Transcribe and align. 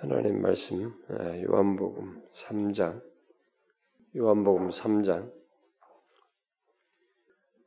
하나님 0.00 0.40
말씀 0.40 0.94
요한복음 1.42 2.22
3장 2.30 3.02
요한복음 4.16 4.68
3장 4.68 5.32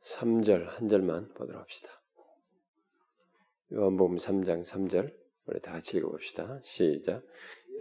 3절 0.00 0.64
한 0.64 0.88
절만 0.88 1.28
보도록 1.34 1.60
합시다. 1.60 1.90
요한복음 3.70 4.16
3장 4.16 4.64
3절 4.64 5.14
우리 5.44 5.60
다 5.60 5.72
같이 5.72 5.98
읽어봅시다. 5.98 6.60
시작. 6.64 7.22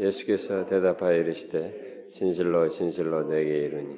예수께서 0.01 0.65
대답하여 0.65 1.15
이르시되 1.21 2.09
진실로 2.11 2.67
진실로 2.67 3.23
내게 3.23 3.57
이르니 3.57 3.97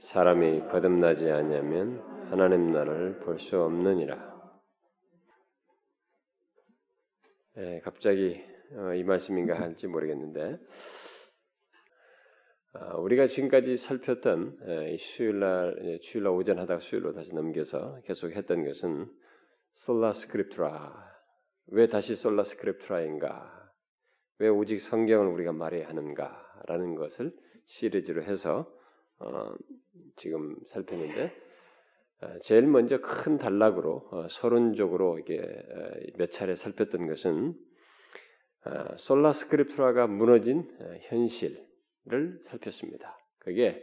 사람이 0.00 0.68
거듭나지 0.70 1.30
아니하면 1.30 2.00
하나님 2.30 2.72
나라를 2.72 3.18
볼 3.18 3.38
수 3.38 3.60
없느니라. 3.60 4.32
예, 7.58 7.80
갑자기 7.84 8.51
어, 8.76 8.94
이 8.94 9.02
말씀인가 9.04 9.58
할지 9.60 9.86
모르겠는데. 9.86 10.58
아, 12.74 12.96
우리가 12.96 13.26
지금까지 13.26 13.76
살폈던 13.76 14.58
예, 14.66 14.96
수요일날 14.96 15.98
주일날 16.00 16.32
오전 16.32 16.58
하다가 16.58 16.80
수요일로 16.80 17.12
다시 17.12 17.34
넘겨서 17.34 18.00
계속 18.04 18.32
했던 18.32 18.64
것은 18.64 19.10
sola 19.74 20.12
scriptura. 20.12 21.12
왜 21.66 21.86
다시 21.86 22.16
sola 22.16 22.44
scriptura인가? 22.44 23.72
왜 24.38 24.48
오직 24.48 24.78
성경을 24.78 25.26
우리가 25.28 25.52
말해야 25.52 25.88
하는가라는 25.88 26.94
것을 26.94 27.32
시리즈로 27.66 28.22
해서 28.22 28.72
어, 29.18 29.52
지금 30.16 30.56
살폈는데 30.68 31.32
어, 32.22 32.38
제일 32.40 32.66
먼저 32.66 33.00
큰 33.00 33.36
단락으로 33.36 34.08
어, 34.10 34.28
서론적으로 34.28 35.18
이게 35.18 35.42
몇 36.16 36.30
차례 36.30 36.54
살폈던 36.54 37.06
것은 37.06 37.50
어, 37.50 37.71
sola 38.96 39.32
scriptura가 39.32 40.06
무너진 40.06 40.68
어, 40.80 40.94
현실을 41.02 42.40
살폈습니다. 42.46 43.18
그게 43.38 43.82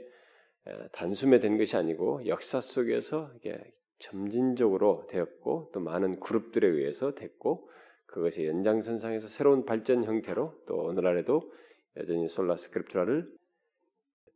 어, 0.65 0.87
단숨에 0.93 1.39
된 1.39 1.57
것이 1.57 1.75
아니고 1.75 2.25
역사 2.27 2.61
속에서 2.61 3.31
이게 3.37 3.59
점진적으로 3.99 5.05
되었고 5.09 5.71
또 5.73 5.79
많은 5.81 6.19
그룹들에 6.21 6.65
의해서 6.65 7.13
됐고 7.13 7.69
그것이 8.05 8.45
연장선상에서 8.45 9.27
새로운 9.27 9.65
발전 9.65 10.03
형태로 10.05 10.63
또 10.65 10.77
오늘날에도 10.77 11.51
여전히 11.97 12.27
sola 12.27 12.55
scriptura를 12.55 13.29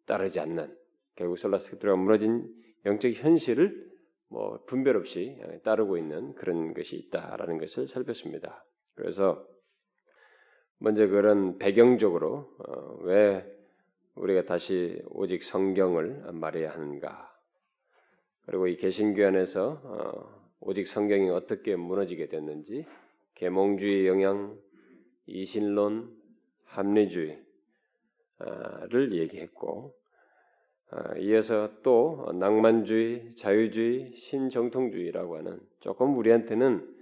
따르지 0.06 0.42
않는 0.42 0.76
결국 1.16 1.38
sola 1.38 1.58
scriptura가 1.58 1.98
무너진 1.98 2.54
영적 2.86 3.14
현실을 3.14 3.92
뭐 4.28 4.62
분별 4.66 4.98
없이 4.98 5.40
따르고 5.64 5.98
있는 5.98 6.34
그런 6.34 6.74
것이 6.74 6.98
있다라는 6.98 7.60
것을 7.60 7.88
살폈습니다. 7.88 8.66
그래서 8.96 9.48
먼저 10.84 11.08
그런 11.08 11.58
배경적으로 11.60 12.54
어, 12.58 12.98
왜 13.04 13.50
우리가 14.16 14.44
다시 14.44 15.02
오직 15.12 15.42
성경을 15.42 16.34
말해야 16.34 16.74
하는가? 16.74 17.34
그리고 18.46 18.68
이 18.68 18.76
개신교 18.76 19.26
안에서 19.26 19.80
어, 19.82 20.46
오직 20.60 20.86
성경이 20.86 21.30
어떻게 21.30 21.78
무너지게 21.78 22.28
됐는지 22.28 22.86
계몽주의 23.36 24.08
영향, 24.08 24.60
이신론, 25.26 26.14
합리주의를 26.66 27.38
얘기했고 29.14 29.96
어, 30.92 31.18
이어서 31.18 31.72
또 31.82 32.30
낭만주의, 32.38 33.36
자유주의, 33.38 34.18
신정통주의라고 34.18 35.38
하는 35.38 35.62
조금 35.80 36.18
우리한테는 36.18 36.94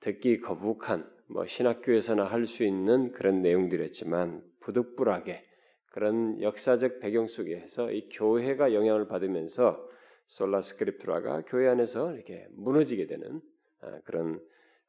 듣기 0.00 0.40
거북한 0.40 1.10
뭐 1.32 1.46
신학교에서나 1.46 2.24
할 2.24 2.44
수 2.46 2.64
있는 2.64 3.12
그런 3.12 3.40
내용들이었지만 3.40 4.42
부득불하게 4.60 5.46
그런 5.86 6.40
역사적 6.42 6.98
배경 7.00 7.28
속에서 7.28 7.92
이 7.92 8.08
교회가 8.08 8.74
영향을 8.74 9.06
받으면서 9.06 9.88
솔라 10.26 10.60
스크립트라가 10.60 11.42
교회 11.46 11.68
안에서 11.68 12.14
이렇게 12.14 12.46
무너지게 12.52 13.06
되는 13.06 13.40
아, 13.80 14.00
그런 14.04 14.40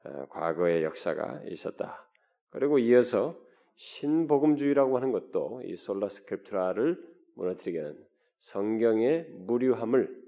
아, 0.04 0.26
과거의 0.30 0.84
역사가 0.84 1.44
있었다. 1.46 2.08
그리고 2.50 2.80
이어서 2.80 3.40
신복음주의라고 3.76 4.98
하는 4.98 5.12
것도 5.12 5.62
이 5.66 5.76
sola 5.76 6.10
scriptura를 6.10 6.98
무너뜨리게 7.36 7.80
하는 7.80 8.04
성경의 8.40 9.28
무오함을 9.30 10.22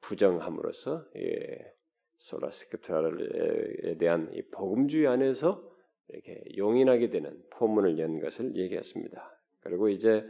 부정함으로써 0.00 1.06
예, 1.16 1.74
sola 2.18 2.69
scriptura에 2.69 3.96
대한 3.98 4.30
이 4.32 4.42
복음주의 4.50 5.06
안에서 5.06 5.62
이렇게 6.08 6.42
용인하게 6.56 7.10
되는 7.10 7.42
포문을 7.50 7.98
연 7.98 8.20
것을 8.20 8.56
얘기했습니다. 8.56 9.38
그리고 9.60 9.88
이제 9.88 10.24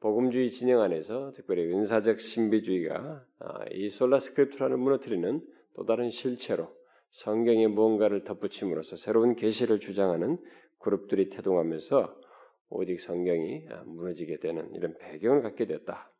복음주의 0.00 0.50
진영 0.50 0.82
안에서 0.82 1.32
특별히 1.32 1.72
은사적 1.72 2.20
신비주의가 2.20 3.24
아, 3.40 3.64
이 3.72 3.88
sola 3.90 4.18
scriptura를 4.18 4.76
무너뜨리는 4.76 5.40
또 5.74 5.84
다른 5.84 6.10
실체로 6.10 6.68
성경에 7.10 7.66
무언가를 7.66 8.24
덧붙임으로써 8.24 8.96
새로운 8.96 9.36
계시를 9.36 9.80
주장하는 9.80 10.38
그룹들이 10.78 11.30
태동하면서 11.30 12.20
오직 12.68 13.00
성경이 13.00 13.66
아, 13.70 13.82
무너지게 13.86 14.38
되는 14.38 14.72
이런 14.74 14.96
배경을 14.98 15.42
갖게 15.42 15.66
됐다. 15.66 16.12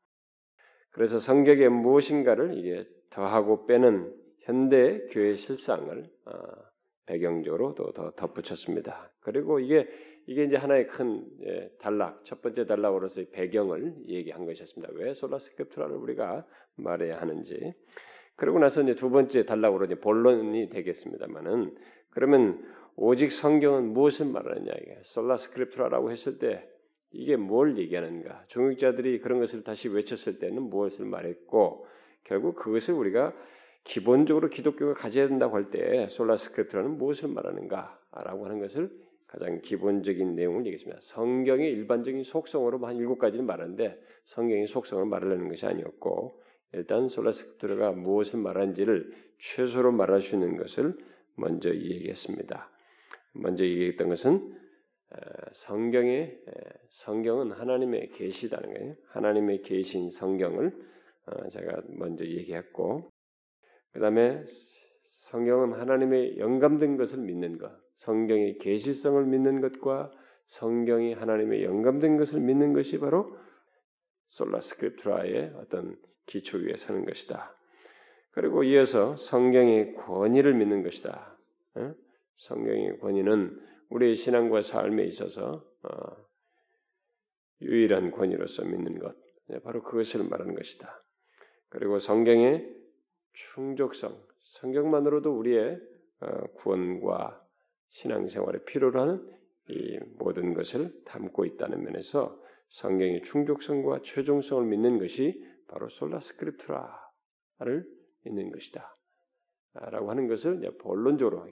그래서 0.91 1.19
성경에 1.19 1.69
무엇인가를 1.69 2.57
이게 2.57 2.89
더하고 3.11 3.67
빼는 3.67 4.15
현대 4.47 5.07
교회 5.11 5.35
실상을 5.35 6.09
어, 6.25 6.33
배경적으로 7.07 7.75
또 7.75 7.93
더 7.93 8.13
덧붙였습니다. 8.13 9.13
그리고 9.21 9.59
이게 9.59 9.89
이게 10.27 10.45
이제 10.45 10.57
하나의 10.57 10.87
큰 10.87 11.25
예, 11.45 11.71
단락 11.81 12.25
첫 12.25 12.43
번째 12.43 12.67
단락으로서의 12.67 13.31
배경을 13.31 13.95
얘기한 14.07 14.45
것이었습니다. 14.45 14.93
왜 14.97 15.15
솔라 15.15 15.39
스크립트라를 15.39 15.97
우리가 15.97 16.47
말해야 16.77 17.21
하는지 17.21 17.75
그러고 18.37 18.59
나서 18.59 18.83
이제 18.83 18.95
두 18.95 19.11
번째 19.11 19.47
단락으로 19.47 19.87
이제 19.87 19.97
본론이 19.97 20.69
되겠습니다만은 20.69 21.77
그러면 22.11 22.65
오직 22.97 23.31
성경은 23.33 23.93
무엇을 23.93 24.27
말하느냐 24.27 24.73
이게 24.81 24.99
sola 25.03 25.37
scriptura라고 25.37 26.11
했을 26.11 26.39
때 26.39 26.69
이게 27.13 27.37
뭘 27.37 27.79
얘기하는가? 27.79 28.45
종교개혁자들이 28.49 29.21
그런 29.21 29.41
것을 29.41 29.63
다시 29.63 29.89
외쳤을 29.89 30.39
때는 30.39 30.63
무엇을 30.63 31.05
말했고 31.07 31.87
결국 32.25 32.57
그것을 32.57 32.95
우리가 32.95 33.33
기본적으로 33.87 34.49
기독교가 34.49 34.95
가져야 34.95 35.29
된다고 35.29 35.57
할 35.57 35.71
때 35.71 36.09
sola 36.09 36.30
scriptura는 36.30 36.99
무엇을 36.99 37.29
말하는가라고 37.29 38.45
하는 38.45 38.59
것을 38.61 38.91
가장 39.27 39.61
기본적인 39.61 40.35
내용을 40.35 40.67
얘기했습니다. 40.67 41.01
성경의 41.03 41.71
일반적인 41.71 42.25
속성으로 42.25 42.85
한 42.87 42.97
일곱 42.97 43.19
가지를 43.19 43.45
말하는데 43.45 44.01
성경의 44.25 44.67
속성을 44.67 45.05
말하려는 45.07 45.49
것이 45.49 45.67
아니었고 45.67 46.41
일단 46.73 47.09
솔라스크립트가 47.09 47.93
무엇을 47.93 48.41
말하는지를 48.41 49.13
최소로 49.39 49.93
말할 49.93 50.21
수 50.21 50.35
있는 50.35 50.57
것을 50.57 50.97
먼저 51.37 51.73
얘기했습니다. 51.73 52.71
먼저 53.35 53.65
얘기했던 53.65 54.09
것은 54.09 54.57
성경의 55.53 56.41
성경은 56.91 57.53
하나님의 57.53 58.11
계시다는 58.11 58.75
거예요. 58.75 58.95
하나님의 59.09 59.63
계신 59.63 60.11
성경을 60.11 60.73
어, 61.27 61.49
제가 61.49 61.83
먼저 61.89 62.25
얘기했고 62.25 63.11
그 63.97 64.01
다음에 64.01 64.45
성경은 65.09 65.73
하나님의 65.81 66.37
영감된 66.39 66.99
것을 66.99 67.17
믿는 67.17 67.57
것, 67.57 67.73
성경의 67.95 68.59
계시성을 68.59 69.25
믿는 69.25 69.63
것과 69.63 70.13
성경이 70.49 71.15
하나님의 71.15 71.65
영감된 71.65 72.19
것을 72.19 72.41
믿는 72.41 72.75
것이 72.75 72.99
바로 72.99 73.35
솔라스크립트라의 74.27 75.55
어떤 75.57 75.97
기초 76.27 76.59
위에 76.59 76.77
서는 76.77 77.07
것이다. 77.07 77.57
그리고 78.33 78.65
이어서 78.65 79.17
성경의 79.17 79.95
권위를 79.95 80.53
믿는 80.53 80.83
것이다. 80.83 81.35
성경의 82.37 82.99
권위는 82.99 83.59
우리의 83.89 84.15
신앙과 84.15 84.61
삶에 84.61 85.05
있어서 85.05 85.65
어, 85.85 86.17
유일한 87.63 88.11
권위로서 88.11 88.63
믿는 88.63 88.99
것, 88.99 89.17
네, 89.47 89.59
바로 89.61 89.83
그것을 89.83 90.23
말하는 90.25 90.55
것이다. 90.55 91.03
그리고 91.71 91.99
성경의 91.99 92.85
충족성, 93.37 94.19
성경만으로도 94.41 95.37
우리의 95.39 95.79
어, 96.21 96.47
구원과 96.55 97.43
신앙생활에 97.91 98.65
필요로 98.65 99.01
하는 99.01 99.37
이 99.69 99.99
모든 100.19 100.55
것을 100.55 100.93
담고 101.05 101.45
있다는 101.45 101.83
면에서 101.85 102.41
성경의 102.69 103.23
충족성과 103.23 104.01
최종성을 104.03 104.65
믿는 104.65 104.99
것이 104.99 105.45
바로 105.69 105.89
솔라스크립트라를 105.89 107.87
믿는 108.25 108.51
것이다. 108.51 108.95
라고 109.75 110.11
하는 110.11 110.27
것을 110.27 110.61
본론적으로 110.79 111.47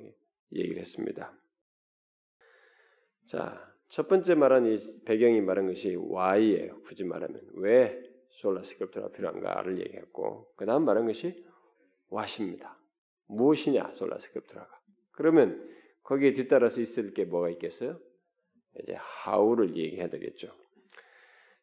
얘기를 0.53 0.79
했습니다. 0.79 1.37
자, 3.27 3.75
첫 3.89 4.09
번째 4.09 4.35
말한 4.35 4.67
이 4.67 5.05
배경이 5.05 5.41
말한 5.43 5.67
것이 5.67 5.95
why예요. 5.95 6.81
굳이 6.83 7.05
말하면 7.05 7.41
왜 7.55 8.01
솔라스크립트가 8.41 9.11
필요한가를 9.11 9.79
얘기했고 9.81 10.51
그 10.57 10.65
다음 10.65 10.85
말한 10.85 11.07
것이 11.07 11.45
what입니다. 12.15 12.79
무엇이냐 13.27 13.93
sola 13.95 14.13
scriptura가. 14.13 14.69
그러면 15.13 15.69
거기에 16.03 16.35
뒤따라서 16.35 16.81
있을 16.81 17.15
게 17.15 17.25
뭐가 17.25 17.51
있겠어요? 17.51 17.99
이제 18.81 18.97
how를 19.27 19.77
얘기해야 19.77 20.09
되겠죠. 20.09 20.49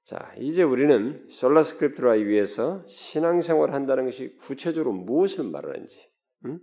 자, 0.03 0.33
이제 0.37 0.63
우리는 0.63 1.27
sola 1.29 1.61
scriptura 1.61 2.13
위에서 2.13 2.83
신앙생활을 2.87 3.73
한다는 3.73 4.05
것이 4.05 4.35
구체적으로 4.37 4.93
무엇을 4.93 5.43
말하는지 5.43 5.99
음? 6.45 6.59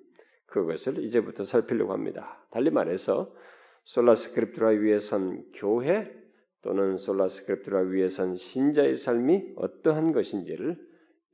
그것을 0.47 1.05
이제부터 1.05 1.45
살피려고 1.45 1.93
합니다. 1.93 2.45
달리 2.51 2.71
말해서 2.71 3.33
sola 3.85 4.15
scriptura 4.15 4.71
위에 4.71 5.02
선 5.02 5.45
교회 5.55 6.13
또는 6.63 6.97
sola 6.97 7.29
scriptura 7.29 7.81
위에 7.81 8.04
선 8.04 8.35
신자의 8.35 8.97
삶이 8.97 9.53
어떠한 9.57 10.13
것인지를 10.13 10.77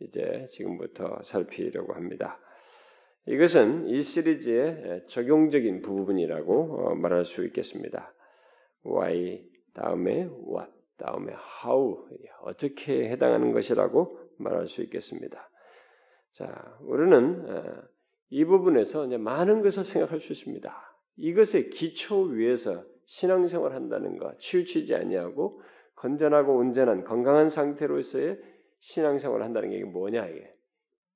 이제 0.00 0.46
지금부터 0.50 1.22
살피려고 1.22 1.94
합니다. 1.94 2.38
이것은 3.26 3.86
이 3.86 4.02
시리즈의 4.02 5.04
적용적인 5.08 5.82
부분이라고 5.82 6.52
어, 6.52 6.94
말할 6.94 7.24
수 7.24 7.44
있겠습니다. 7.46 8.12
why 8.84 9.42
다음에 9.72 10.28
what 10.46 10.70
다음에 10.98 11.32
how 11.64 12.06
어떻게 12.42 13.08
해당하는 13.08 13.52
것이라고 13.52 14.18
말할 14.38 14.66
수 14.66 14.82
있겠습니다. 14.82 15.50
자, 16.32 16.78
우리는 16.82 17.48
어, 17.48 17.82
이 18.30 18.44
부분에서 18.44 19.06
이제 19.06 19.16
많은 19.16 19.62
것을 19.62 19.84
생각할 19.84 20.20
수 20.20 20.32
있습니다. 20.32 20.98
이것의 21.16 21.70
기초 21.70 22.22
위에서 22.22 22.84
신앙생활 23.06 23.72
한다는 23.72 24.18
것, 24.18 24.38
치우치지 24.38 24.94
아니하고 24.94 25.60
건전하고 25.96 26.56
온전한 26.56 27.04
건강한 27.04 27.48
상태로서의 27.48 28.38
신앙생활 28.80 29.42
한다는 29.42 29.70
게 29.70 29.82
뭐냐 29.84 30.26
이게 30.26 30.53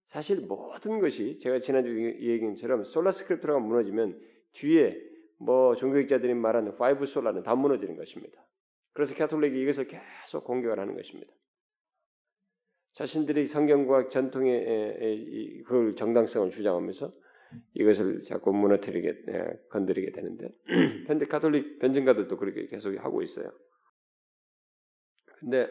사실 0.08 0.40
모든 0.40 1.00
것이 1.00 1.38
제가 1.38 1.60
지난주 1.60 1.90
얘기한 2.20 2.55
것처럼 2.55 2.84
sola 2.85 3.11
scriptura가 3.11 3.58
무너지면 3.58 4.19
뒤에 4.52 4.99
뭐 5.38 5.75
종교개혁자들이 5.76 6.35
말하는 6.34 6.76
five 6.76 7.06
sola는 7.06 7.43
다 7.43 7.55
무너지는 7.55 7.96
것입니다. 7.96 8.44
그래서 8.93 9.14
캐톨릭이 9.14 9.60
이것을 9.62 9.87
계속 9.87 10.44
공격을 10.44 10.81
하는 10.81 10.96
것입니다. 10.96 11.32
자신들이 12.94 13.46
성경과 13.46 14.08
전통의 14.08 15.62
그 15.66 15.94
정당성을 15.96 16.50
주장하면서 16.50 17.12
이것을 17.75 18.25
자꾸 18.25 18.52
무너뜨리게 18.52 19.25
건드리게 19.70 20.12
되는데 20.12 20.49
현대 21.06 21.26
카톨릭 21.26 21.78
변증가들도 21.78 22.37
그렇게 22.37 22.66
계속 22.66 22.96
하고 22.96 23.22
있어요. 23.22 23.52
근데 25.38 25.70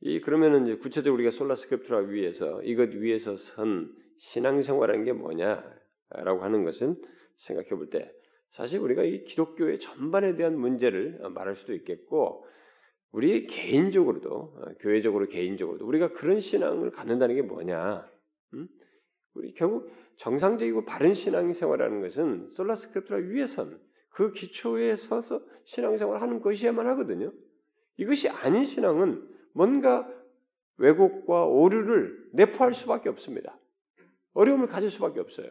이 0.00 0.20
그러면은 0.20 0.66
이제 0.66 0.76
구체적으로 0.76 1.14
우리가 1.14 1.30
sola 1.30 1.54
scriptura 1.54 1.98
위에서 2.00 2.62
이것 2.62 2.90
위에서 2.94 3.36
선 3.36 3.94
신앙생활하는 4.18 5.04
게 5.04 5.12
뭐냐라고 5.12 6.42
하는 6.42 6.64
것을 6.64 6.96
생각해 7.36 7.70
볼 7.70 7.90
때 7.90 8.10
사실 8.54 8.78
우리가 8.78 9.02
이 9.02 9.24
기독교의 9.24 9.80
전반에 9.80 10.36
대한 10.36 10.56
문제를 10.56 11.18
말할 11.30 11.56
수도 11.56 11.74
있겠고 11.74 12.46
우리 13.10 13.46
개인적으로도 13.46 14.30
어, 14.30 14.64
교회적으로 14.80 15.26
개인적으로도 15.26 15.86
우리가 15.86 16.12
그런 16.12 16.40
신앙을 16.40 16.90
갖는다는 16.90 17.34
게 17.34 17.42
뭐냐? 17.42 18.08
음? 18.54 18.68
우리 19.34 19.54
결국 19.54 19.90
정상적이고 20.16 20.84
바른 20.84 21.14
신앙생활하는 21.14 22.00
것은 22.00 22.48
sola 22.50 22.76
scriptura 22.76 23.18
위에 23.18 23.45
선 23.45 23.80
그 24.10 24.32
기초에 24.32 24.94
서서 24.94 25.44
신앙생활 25.64 26.22
하는 26.22 26.40
것이야만 26.40 26.86
하거든요. 26.88 27.32
이것이 27.96 28.28
아닌 28.28 28.64
신앙은 28.64 29.28
뭔가 29.54 30.06
왜곡과 30.76 31.46
오류를 31.46 32.28
내포할 32.32 32.74
수밖에 32.74 33.08
없습니다. 33.08 33.58
어려움을 34.34 34.66
가질 34.66 34.90
수밖에 34.90 35.20
없어요. 35.20 35.48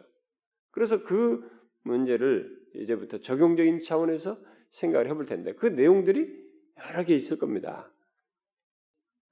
그래서 0.70 1.02
그 1.02 1.50
문제를 1.82 2.54
이제부터 2.74 3.18
적용적인 3.18 3.80
차원에서 3.82 4.38
생각을 4.70 5.08
해볼 5.08 5.26
텐데 5.26 5.54
그 5.54 5.66
내용들이 5.66 6.44
여러 6.90 7.04
개 7.04 7.14
있을 7.14 7.38
겁니다. 7.38 7.90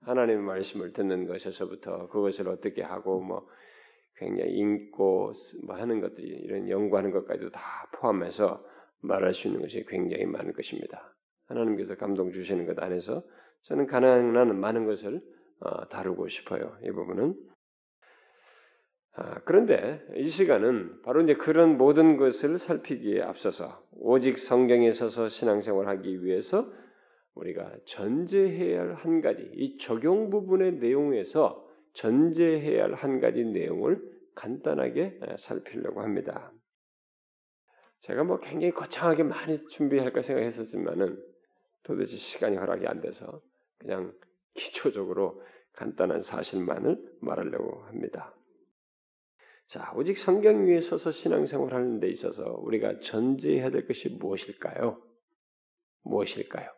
하나님의 0.01 0.43
말씀을 0.43 0.93
듣는 0.93 1.27
것에서부터 1.27 2.09
그것을 2.09 2.49
어떻게 2.49 2.83
하고 2.83 3.21
뭐 3.21 3.47
굉장히 4.17 4.53
읽고 4.53 5.33
뭐 5.65 5.77
하는 5.77 6.01
것들이 6.01 6.29
이런 6.29 6.69
연구하는 6.69 7.11
것까지도 7.11 7.51
다 7.51 7.61
포함해서 7.95 8.65
말할 9.01 9.35
수 9.35 9.49
있는 9.49 9.61
것이 9.61 9.85
굉장히 9.87 10.25
많을 10.27 10.53
것입니다. 10.53 11.15
하나님께서 11.47 11.97
감동 11.97 12.33
주시는 12.33 12.67
것 12.67 12.79
안에서 12.79 13.25
저는 13.65 13.87
가능한 13.87 14.59
많은 14.59 14.87
것을 14.87 15.21
어, 15.61 15.89
다루고 15.89 16.29
싶어요. 16.29 16.77
이 16.85 16.91
부분은. 16.91 17.35
아, 19.15 19.41
그런데 19.45 20.03
이 20.17 20.29
시간은 20.29 21.03
바로 21.03 21.21
이제 21.21 21.35
그런 21.35 21.77
모든 21.77 22.17
것을 22.17 22.59
살피기에 22.59 23.23
앞서서 23.23 23.85
오직 23.93 24.39
성경에 24.39 24.91
서서 24.91 25.29
신앙생활하기 25.29 26.25
위해서 26.25 26.73
우리가 27.35 27.73
전제해야 27.87 28.81
할 28.81 28.95
한 28.95 29.21
가지 29.21 29.51
이 29.55 29.79
적용 29.79 30.31
부분의 30.31 30.75
내용에서 30.77 31.67
전제해야 31.95 32.85
할 32.85 32.95
한 32.95 33.21
가지 33.21 33.45
내용을 33.45 34.03
간단하게 34.35 35.21
살피려고 35.37 36.01
합니다. 36.03 36.53
제가 38.01 38.25
뭐 38.25 38.39
굉장히 38.41 38.73
거창하게 38.73 39.23
많이 39.25 39.57
준비할까 39.69 40.23
생각했었지만은 40.23 41.23
도대체 41.83 42.17
시간이 42.17 42.57
허락이 42.57 42.87
안 42.87 43.01
돼서 43.01 43.41
그냥 43.83 44.13
기초적으로 44.55 45.43
간단한 45.75 46.21
사실만을 46.21 46.99
말하려고 47.21 47.85
합니다. 47.85 48.35
자, 49.67 49.93
오직 49.97 50.19
성경 50.19 50.67
위에 50.67 50.81
서서 50.81 51.11
신앙생활 51.11 51.73
하는 51.73 51.99
데 51.99 52.09
있어서 52.09 52.45
우리가 52.61 53.01
전제해야 53.01 53.71
될 53.71 53.87
것이 53.87 54.09
무엇일까요? 54.11 55.03
무엇일까요? 56.03 56.69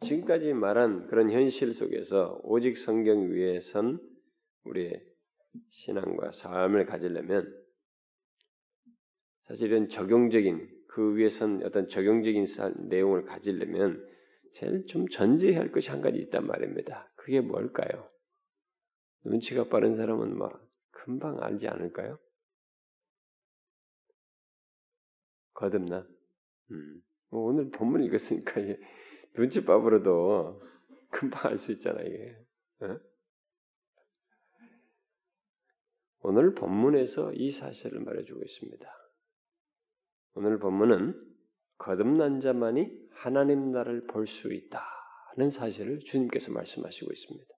지금까지 0.00 0.52
말한 0.52 1.06
그런 1.06 1.30
현실 1.30 1.72
속에서 1.72 2.40
오직 2.42 2.76
성경 2.76 3.30
위에 3.30 3.60
선 3.60 4.00
우리의 4.64 5.00
신앙과 5.70 6.32
삶을 6.32 6.86
가지려면 6.86 7.54
사실은 9.44 9.88
적용적인 9.88 10.68
그 10.88 11.14
위에 11.14 11.30
선 11.30 11.62
어떤 11.64 11.88
적용적인 11.88 12.46
내용을 12.88 13.24
가지려면 13.24 14.04
제일 14.56 14.86
좀 14.86 15.06
전제해야 15.08 15.60
할 15.60 15.70
것이 15.70 15.90
한 15.90 16.00
가지 16.00 16.18
있단 16.18 16.46
말입니다. 16.46 17.12
그게 17.14 17.42
뭘까요? 17.42 18.10
눈치가 19.22 19.68
빠른 19.68 19.96
사람은 19.96 20.36
막 20.36 20.66
금방 20.92 21.42
알지 21.42 21.68
않을까요? 21.68 22.18
거듭나. 25.52 26.06
음. 26.70 27.02
뭐 27.28 27.42
오늘 27.42 27.70
본문 27.70 28.02
읽었으니까 28.04 28.54
눈치밥으로도 29.36 30.62
금방 31.10 31.50
알 31.50 31.58
수 31.58 31.72
있잖아 31.72 32.00
이게. 32.00 32.36
어? 32.80 32.98
오늘 36.20 36.54
본문에서 36.54 37.34
이 37.34 37.50
사실을 37.50 38.00
말해주고 38.00 38.42
있습니다. 38.42 38.86
오늘 40.34 40.58
본문은 40.58 41.36
거듭난 41.76 42.40
자만이 42.40 43.05
하나님 43.16 43.72
나라를 43.72 44.06
볼 44.06 44.26
수 44.26 44.52
있다는 44.52 45.50
사실을 45.50 46.00
주님께서 46.00 46.52
말씀하시고 46.52 47.12
있습니다. 47.12 47.54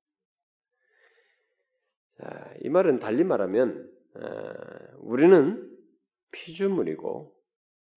자, 2.18 2.54
이 2.62 2.68
말은 2.68 2.98
달리 2.98 3.24
말하면 3.24 3.90
어, 4.14 4.98
우리는 4.98 5.78
피조물이고 6.32 7.34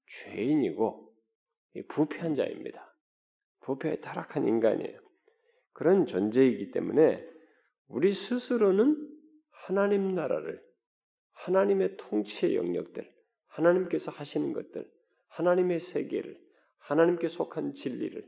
죄인이고 0.07 1.13
부패한 1.87 2.35
자입니다. 2.35 2.95
부패에 3.61 4.01
타락한 4.01 4.47
인간이에요. 4.47 4.99
그런 5.73 6.05
존재이기 6.05 6.71
때문에 6.71 7.25
우리 7.87 8.11
스스로는 8.11 9.09
하나님 9.51 10.13
나라를 10.15 10.61
하나님의 11.33 11.97
통치의 11.97 12.55
영역들, 12.55 13.09
하나님께서 13.47 14.11
하시는 14.11 14.53
것들, 14.53 14.89
하나님의 15.29 15.79
세계를, 15.79 16.39
하나님께 16.81 17.27
속한 17.27 17.73
진리를 17.73 18.23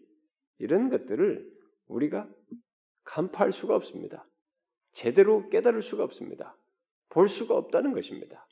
이런 0.59 0.89
것들을 0.89 1.51
우리가 1.87 2.29
간파할 3.03 3.51
수가 3.51 3.75
없습니다. 3.75 4.27
제대로 4.93 5.49
깨달을 5.49 5.81
수가 5.81 6.03
없습니다. 6.03 6.55
볼 7.09 7.27
수가 7.27 7.55
없다는 7.55 7.93
것입니다. 7.93 8.47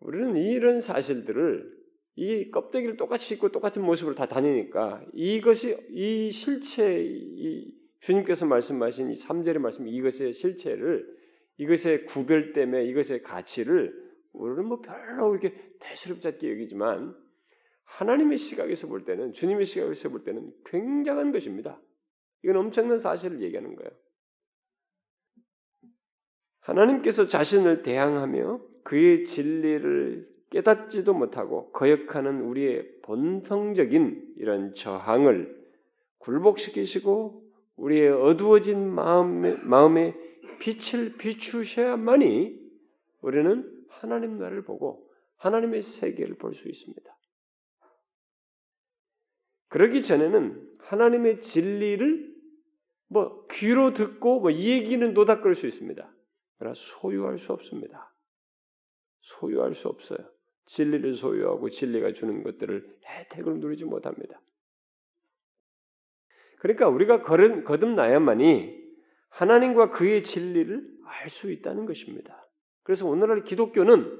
우리는 0.00 0.36
이런 0.36 0.80
사실들을 0.80 1.78
이 2.16 2.50
껍데기를 2.50 2.96
똑같이 2.96 3.34
입고 3.34 3.50
똑같은 3.50 3.82
모습으로 3.82 4.14
다 4.14 4.26
다니니까 4.26 5.04
이것이 5.12 5.76
이 5.90 6.30
실체 6.30 7.00
이 7.04 7.72
주님께서 8.00 8.46
말씀하신 8.46 9.10
이 9.10 9.14
3절의 9.14 9.58
말씀 9.58 9.86
이것의 9.86 10.32
실체를 10.32 11.06
이것의 11.58 12.06
구별됨에 12.06 12.84
이것의 12.86 13.22
가치를 13.22 14.07
우리는 14.38 14.66
뭐 14.66 14.80
별로 14.80 15.34
이렇게 15.34 15.54
대수롭지 15.80 16.28
않게 16.28 16.50
여기지만 16.50 17.14
하나님의 17.84 18.38
시각에서 18.38 18.86
볼 18.86 19.04
때는 19.04 19.32
주님의 19.32 19.66
시각에서 19.66 20.08
볼 20.08 20.22
때는 20.24 20.52
굉장한 20.66 21.32
것입니다. 21.32 21.80
이건 22.42 22.56
엄청난 22.56 22.98
사실을 22.98 23.42
얘기하는 23.42 23.74
거예요. 23.74 23.90
하나님께서 26.60 27.26
자신을 27.26 27.82
대항하며 27.82 28.60
그의 28.84 29.24
진리를 29.24 30.28
깨닫지도 30.50 31.14
못하고 31.14 31.72
거역하는 31.72 32.42
우리의 32.42 33.00
본성적인 33.02 34.34
이런 34.36 34.74
저항을 34.74 35.58
굴복시키시고 36.18 37.42
우리의 37.76 38.10
어두워진 38.10 38.88
마음에, 38.94 39.54
마음에 39.56 40.14
빛을 40.58 41.16
비추셔야만이 41.16 42.58
우리는 43.22 43.77
하나님 44.00 44.38
나라를 44.38 44.62
보고 44.64 45.08
하나님의 45.36 45.82
세계를 45.82 46.36
볼 46.36 46.54
수 46.54 46.68
있습니다. 46.68 47.18
그러기 49.68 50.02
전에는 50.02 50.78
하나님의 50.80 51.42
진리를 51.42 52.34
뭐 53.08 53.46
귀로 53.48 53.92
듣고 53.94 54.40
뭐 54.40 54.50
이 54.50 54.70
얘기는 54.70 55.14
노닥거릴 55.14 55.54
수 55.54 55.66
있습니다. 55.66 56.10
그러나 56.58 56.74
소유할 56.74 57.38
수 57.38 57.52
없습니다. 57.52 58.14
소유할 59.20 59.74
수 59.74 59.88
없어요. 59.88 60.18
진리를 60.66 61.14
소유하고 61.14 61.70
진리가 61.70 62.12
주는 62.12 62.42
것들을 62.42 62.98
혜택을 63.06 63.60
누리지 63.60 63.84
못합니다. 63.84 64.40
그러니까 66.58 66.88
우리가 66.88 67.22
거듭나야만이 67.22 68.76
하나님과 69.28 69.90
그의 69.90 70.22
진리를 70.22 70.98
알 71.04 71.28
수 71.28 71.50
있다는 71.50 71.86
것입니다. 71.86 72.47
그래서 72.88 73.06
오늘날 73.06 73.44
기독교는 73.44 74.18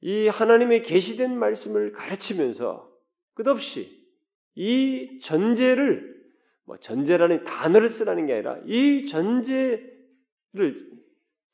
이 0.00 0.28
하나님의 0.28 0.82
계시된 0.82 1.36
말씀을 1.36 1.90
가르치면서 1.90 2.88
끝없이 3.34 4.06
이 4.54 5.18
전제를 5.24 6.24
뭐 6.66 6.76
전제라는 6.76 7.42
단어를 7.42 7.88
쓰라는 7.88 8.26
게 8.26 8.34
아니라 8.34 8.60
이 8.64 9.06
전제를 9.06 9.90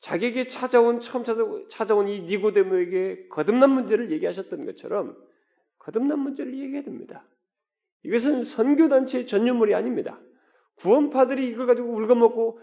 자기에게 0.01 0.45
찾아온 0.45 0.99
처음 0.99 1.23
찾아온 1.23 2.07
이 2.07 2.21
니고데모에게 2.21 3.29
거듭난 3.29 3.71
문제를 3.71 4.11
얘기하셨던 4.11 4.67
것처럼 4.67 5.17
거듭난 5.79 6.19
문제를 6.19 6.55
얘기해야 6.55 6.83
됩니다. 6.83 7.25
이것은 8.03 8.43
선교 8.43 8.89
단체의 8.89 9.25
전유물이 9.25 9.73
아닙니다. 9.73 10.21
구원파들이 10.75 11.49
이걸 11.49 11.65
가지고 11.65 11.95
울거먹고 11.95 12.59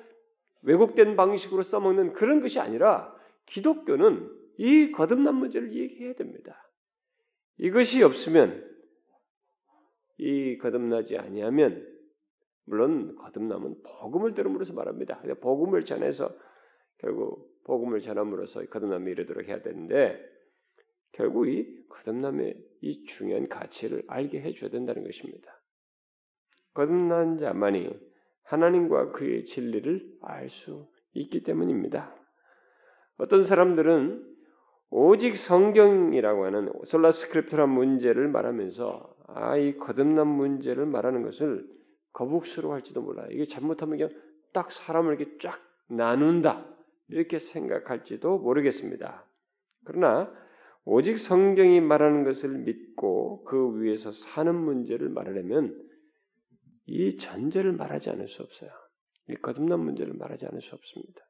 왜곡된 0.62 1.16
방식으로 1.16 1.62
써먹는 1.62 2.12
그런 2.12 2.40
것이 2.40 2.60
아니라 2.60 3.14
기독교는 3.46 4.30
이 4.58 4.92
거듭난 4.92 5.34
문제를 5.36 5.74
얘기해야 5.74 6.14
됩니다. 6.14 6.70
이것이 7.58 8.02
없으면 8.02 8.68
이 10.18 10.58
거듭나지 10.58 11.16
아니하면 11.16 11.86
물론 12.64 13.16
거듭남은 13.16 13.82
복음을 13.82 14.34
들음으로써 14.34 14.74
말합니다. 14.74 15.20
복음을 15.40 15.84
전해서 15.84 16.34
결국 16.98 17.50
복음을 17.64 18.00
전함으로써 18.00 18.64
거듭남에 18.66 19.10
이르도록 19.12 19.48
해야 19.48 19.62
되는데 19.62 20.20
결국 21.12 21.48
이 21.48 21.86
거듭남의 21.88 22.54
이 22.82 23.04
중요한 23.04 23.48
가치를 23.48 24.04
알게 24.06 24.40
해줘야 24.40 24.70
된다는 24.70 25.04
것입니다. 25.04 25.60
거듭난 26.74 27.38
자만이 27.38 28.09
하나님과 28.50 29.12
그의 29.12 29.44
진리를 29.44 30.18
알 30.22 30.50
수 30.50 30.88
있기 31.12 31.44
때문입니다. 31.44 32.14
어떤 33.16 33.44
사람들은 33.44 34.26
오직 34.90 35.36
성경이라고 35.36 36.46
하는 36.46 36.72
sola 36.84 37.12
scriptura란 37.12 37.68
문제를 37.68 38.28
말하면서 38.28 39.16
아, 39.28 39.56
이 39.56 39.76
거듭난 39.76 40.26
문제를 40.26 40.86
말하는 40.86 41.22
것을 41.22 41.64
거북스러워할지도 42.12 43.02
몰라요. 43.02 43.28
이게 43.30 43.44
잘못하면 43.44 43.98
그냥 43.98 44.20
딱 44.52 44.72
사람을 44.72 45.20
이렇게 45.20 45.38
쫙 45.38 45.60
나눈다 45.88 46.66
이렇게 47.08 47.38
생각할지도 47.38 48.38
모르겠습니다. 48.38 49.24
그러나 49.84 50.32
오직 50.84 51.18
성경이 51.18 51.80
말하는 51.80 52.24
것을 52.24 52.50
믿고 52.50 53.44
그 53.44 53.80
위에서 53.80 54.10
사는 54.10 54.52
문제를 54.52 55.08
말하려면 55.08 55.89
이 56.90 57.16
전제를 57.16 57.72
말하지 57.72 58.10
않을 58.10 58.26
수 58.26 58.42
없어요. 58.42 58.70
이 59.28 59.34
거듭난 59.36 59.78
문제를 59.78 60.12
말하지 60.14 60.46
않을 60.46 60.60
수 60.60 60.74
없습니다. 60.74 61.22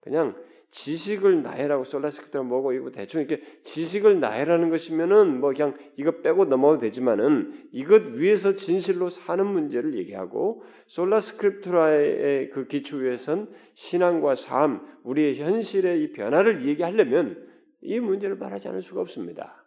그냥 0.00 0.34
지식을 0.70 1.42
나해라고 1.42 1.84
솔라스크트가 1.84 2.42
뭐고 2.42 2.72
이거 2.72 2.90
대충 2.90 3.20
이렇게 3.20 3.42
지식을 3.64 4.18
나해라는 4.20 4.70
것이면은 4.70 5.40
뭐 5.40 5.52
그냥 5.52 5.76
이거 5.96 6.22
빼고 6.22 6.46
넘어도 6.46 6.78
되지만은 6.78 7.68
이것 7.70 8.02
위에서 8.14 8.54
진실로 8.54 9.10
사는 9.10 9.46
문제를 9.46 9.94
얘기하고 9.98 10.64
솔라스크립트라의 10.86 12.48
그 12.50 12.66
기초 12.66 12.96
위에선 12.96 13.52
신앙과 13.74 14.34
삶, 14.34 14.80
우리의 15.04 15.36
현실의 15.36 16.02
이 16.02 16.12
변화를 16.12 16.66
얘기하려면 16.66 17.46
이 17.82 18.00
문제를 18.00 18.36
말하지 18.36 18.68
않을 18.68 18.80
수가 18.80 19.02
없습니다. 19.02 19.66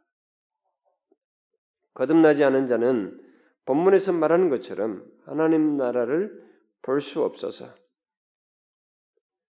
거듭나지 1.93 2.43
않은 2.43 2.65
자는 2.65 3.24
본문에서 3.65 4.13
말하는 4.13 4.49
것처럼 4.49 5.03
하나님 5.25 5.77
나라를 5.77 6.43
볼 6.81 7.01
수 7.01 7.23
없어서 7.23 7.73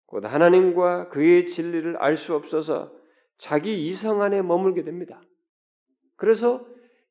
곧 0.06 0.24
하나님과 0.24 1.08
그의 1.08 1.46
진리를 1.46 1.96
알 1.96 2.16
수 2.16 2.34
없어서 2.34 2.92
자기 3.38 3.84
이성 3.86 4.22
안에 4.22 4.42
머물게 4.42 4.84
됩니다. 4.84 5.20
그래서 6.16 6.64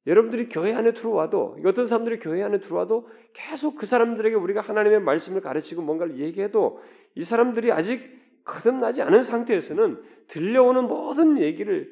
여러분들이 0.08 0.48
교회 0.50 0.74
안에 0.74 0.94
들어와도 0.94 1.58
어떤 1.66 1.86
사람들이 1.86 2.20
교회 2.20 2.44
안에 2.44 2.60
들어와도 2.60 3.10
계속 3.34 3.76
그 3.76 3.86
사람들에게 3.86 4.36
우리가 4.36 4.62
하나님의 4.62 5.02
말씀을 5.02 5.42
가르치고 5.42 5.82
뭔가를 5.82 6.20
얘기해도 6.20 6.82
이 7.16 7.24
사람들이 7.24 7.72
아직 7.72 8.02
거듭나지 8.46 9.02
않은 9.02 9.24
상태에서는 9.24 10.02
들려오는 10.28 10.86
모든 10.86 11.40
얘기를 11.40 11.90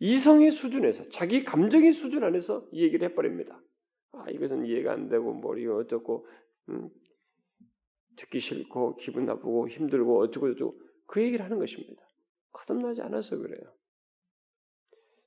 이성의 0.00 0.50
수준에서 0.52 1.08
자기 1.10 1.44
감정의 1.44 1.92
수준 1.92 2.24
안에서 2.24 2.64
이 2.72 2.82
얘기를 2.82 3.08
해버립니다. 3.08 3.60
아 4.12 4.24
이것은 4.30 4.66
이해가 4.66 4.92
안 4.92 5.08
되고 5.08 5.32
머리 5.34 5.66
어쩌고 5.66 6.26
음, 6.70 6.90
듣기 8.16 8.40
싫고 8.40 8.96
기분 8.96 9.24
나쁘고 9.24 9.68
힘들고 9.68 10.20
어쩌고 10.20 10.52
저쩌고 10.52 10.80
그 11.06 11.22
얘기를 11.22 11.44
하는 11.44 11.58
것입니다. 11.58 12.02
거듭나지 12.52 13.02
않아서 13.02 13.36
그래요. 13.36 13.72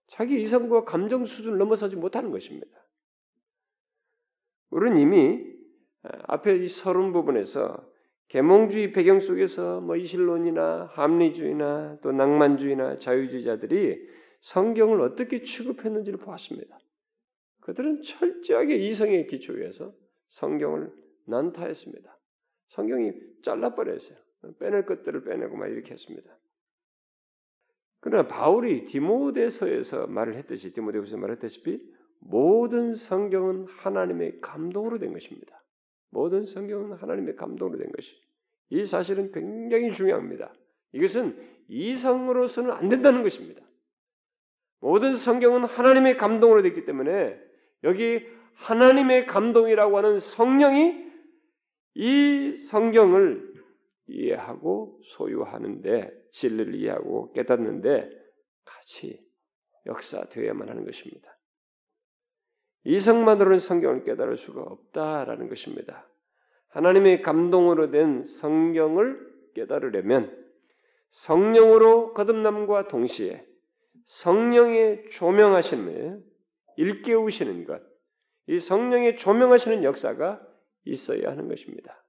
자기 0.07 0.41
이성과 0.41 0.83
감정 0.83 1.25
수준을 1.25 1.57
넘어서지 1.57 1.95
못하는 1.95 2.31
것입니다. 2.31 2.85
우리는 4.69 4.99
이미 4.99 5.53
아, 6.03 6.09
앞에 6.27 6.57
이 6.57 6.67
서론 6.67 7.13
부분에서 7.13 7.91
계몽주의 8.27 8.91
배경 8.93 9.19
속에서 9.19 9.79
뭐 9.81 9.95
이실론이나 9.95 10.89
합리주의나 10.93 11.99
또 12.01 12.11
낭만주의나 12.11 12.97
자유주의자들이 12.97 14.07
성경을 14.41 15.01
어떻게 15.01 15.43
취급했는지를 15.43 16.19
보았습니다. 16.19 16.77
그들은 17.63 18.01
철저하게 18.01 18.75
이성의 18.75 19.27
기초에서 19.27 19.93
성경을 20.27 20.91
난타했습니다. 21.25 22.19
성경이 22.67 23.13
잘라버렸어요. 23.41 24.17
빼낼 24.59 24.85
것들을 24.85 25.23
빼내고 25.23 25.55
막 25.55 25.67
이렇게 25.67 25.91
했습니다. 25.91 26.37
그러나 28.01 28.27
바울이 28.27 28.83
디모데서에서 28.83 30.07
말을 30.07 30.35
했듯이 30.35 30.73
디모데후서 30.73 31.15
말했다시피 31.15 31.81
모든 32.19 32.93
성경은 32.93 33.67
하나님의 33.67 34.41
감동으로 34.41 34.99
된 34.99 35.13
것입니다. 35.13 35.63
모든 36.09 36.45
성경은 36.45 36.97
하나님의 36.97 37.37
감동으로 37.37 37.77
된 37.77 37.89
것이. 37.93 38.13
이 38.71 38.83
사실은 38.85 39.31
굉장히 39.31 39.93
중요합니다. 39.93 40.53
이것은 40.91 41.37
이성으로서는 41.69 42.71
안 42.71 42.89
된다는 42.89 43.23
것입니다. 43.23 43.61
모든 44.81 45.13
성경은 45.13 45.63
하나님의 45.63 46.17
감동으로 46.17 46.61
됐기 46.61 46.83
때문에 46.83 47.52
여기 47.83 48.25
하나님의 48.55 49.25
감동이라고 49.25 49.97
하는 49.97 50.19
성령이 50.19 51.03
이 51.95 52.55
성경을 52.57 53.53
이해하고 54.07 54.99
소유하는데 55.03 56.11
진리를 56.31 56.75
이해하고 56.75 57.31
깨닫는데 57.33 58.09
같이 58.65 59.21
역사되어야만 59.85 60.69
하는 60.69 60.85
것입니다. 60.85 61.37
이성만으로는 62.85 63.59
성경을 63.59 64.03
깨달을 64.03 64.37
수가 64.37 64.61
없다라는 64.61 65.47
것입니다. 65.47 66.07
하나님의 66.69 67.21
감동으로 67.21 67.91
된 67.91 68.23
성경을 68.23 69.19
깨달으려면 69.55 70.43
성령으로 71.11 72.13
거듭남과 72.13 72.87
동시에 72.87 73.45
성령의 74.05 75.09
조명하시는 75.11 76.32
일깨우시는 76.77 77.65
것, 77.65 77.81
이 78.47 78.59
성령의 78.59 79.17
조명하시는 79.17 79.83
역사가 79.83 80.41
있어야 80.85 81.29
하는 81.29 81.47
것입니다. 81.47 82.03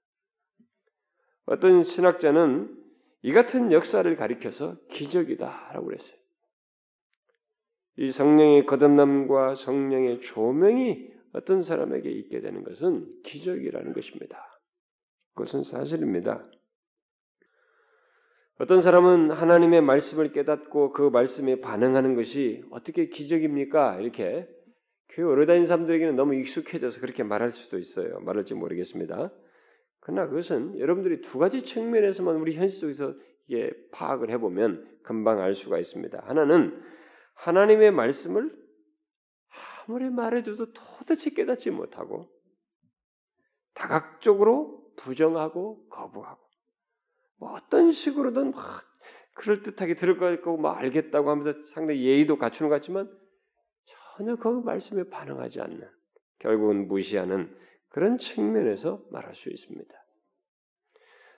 어떤 1.47 1.83
신학자는 1.83 2.83
이 3.23 3.33
같은 3.33 3.73
역사를 3.73 4.17
가리켜서 4.17 4.77
기적이다라고 4.91 5.87
그랬어요. 5.87 6.19
이 7.97 8.11
성령의 8.11 8.67
거듭남과 8.67 9.55
성령의 9.55 10.21
조명이 10.21 11.09
어떤 11.33 11.63
사람에게 11.63 12.11
있게 12.11 12.41
되는 12.41 12.65
것은 12.65 13.23
기적이라는 13.23 13.93
것입니다. 13.93 14.39
그것은 15.35 15.63
사실입니다. 15.63 16.49
어떤 18.61 18.81
사람은 18.81 19.33
하나님의 19.33 19.81
말씀을 19.81 20.31
깨닫고 20.31 20.93
그 20.93 21.03
말씀에 21.03 21.61
반응하는 21.61 22.15
것이 22.15 22.65
어떻게 22.71 23.09
기적입니까? 23.09 24.01
이렇게 24.01 24.49
교회 25.09 25.27
오래 25.27 25.45
다니는 25.45 25.67
사람들에게는 25.67 26.15
너무 26.15 26.35
익숙해져서 26.37 27.01
그렇게 27.01 27.25
말할 27.25 27.51
수도 27.51 27.79
있어요. 27.79 28.21
말할지 28.21 28.55
모르겠습니다. 28.55 29.33
그러나 30.01 30.29
그것은 30.29 30.79
여러분들이 30.79 31.21
두 31.21 31.39
가지 31.39 31.65
측면에서만 31.65 32.37
우리 32.37 32.55
현실 32.55 32.79
속에서 32.79 33.15
이게 33.49 33.73
파악을 33.91 34.31
해보면 34.31 35.01
금방 35.03 35.41
알 35.41 35.55
수가 35.55 35.79
있습니다. 35.79 36.23
하나는 36.25 36.81
하나님의 37.35 37.91
말씀을 37.91 38.55
아무리 39.87 40.11
말해줘도 40.11 40.73
도대체 40.73 41.31
깨닫지 41.31 41.71
못하고 41.71 42.29
다각적으로 43.75 44.81
부정하고 44.97 45.89
거부하고 45.89 46.44
뭐 47.39 47.53
어떤 47.55 47.93
식으로든 47.93 48.53
막 48.53 48.85
그럴 49.35 49.63
듯하게 49.63 49.95
들을 49.95 50.17
것 50.17 50.27
같고 50.27 50.57
뭐 50.57 50.71
알겠다고 50.71 51.31
하면서 51.31 51.63
상당히 51.65 52.05
예의도 52.05 52.39
갖추는 52.39 52.71
것 52.71 52.77
같지만 52.77 53.11
전혀 54.17 54.37
그 54.37 54.49
말씀에 54.49 55.05
반응하지 55.11 55.61
않는 55.61 55.89
결국은 56.39 56.89
무시하는 56.89 57.55
그런 57.89 58.19
측면에서 58.19 59.03
말할 59.11 59.35
수 59.35 59.51
있습니다. 59.51 59.93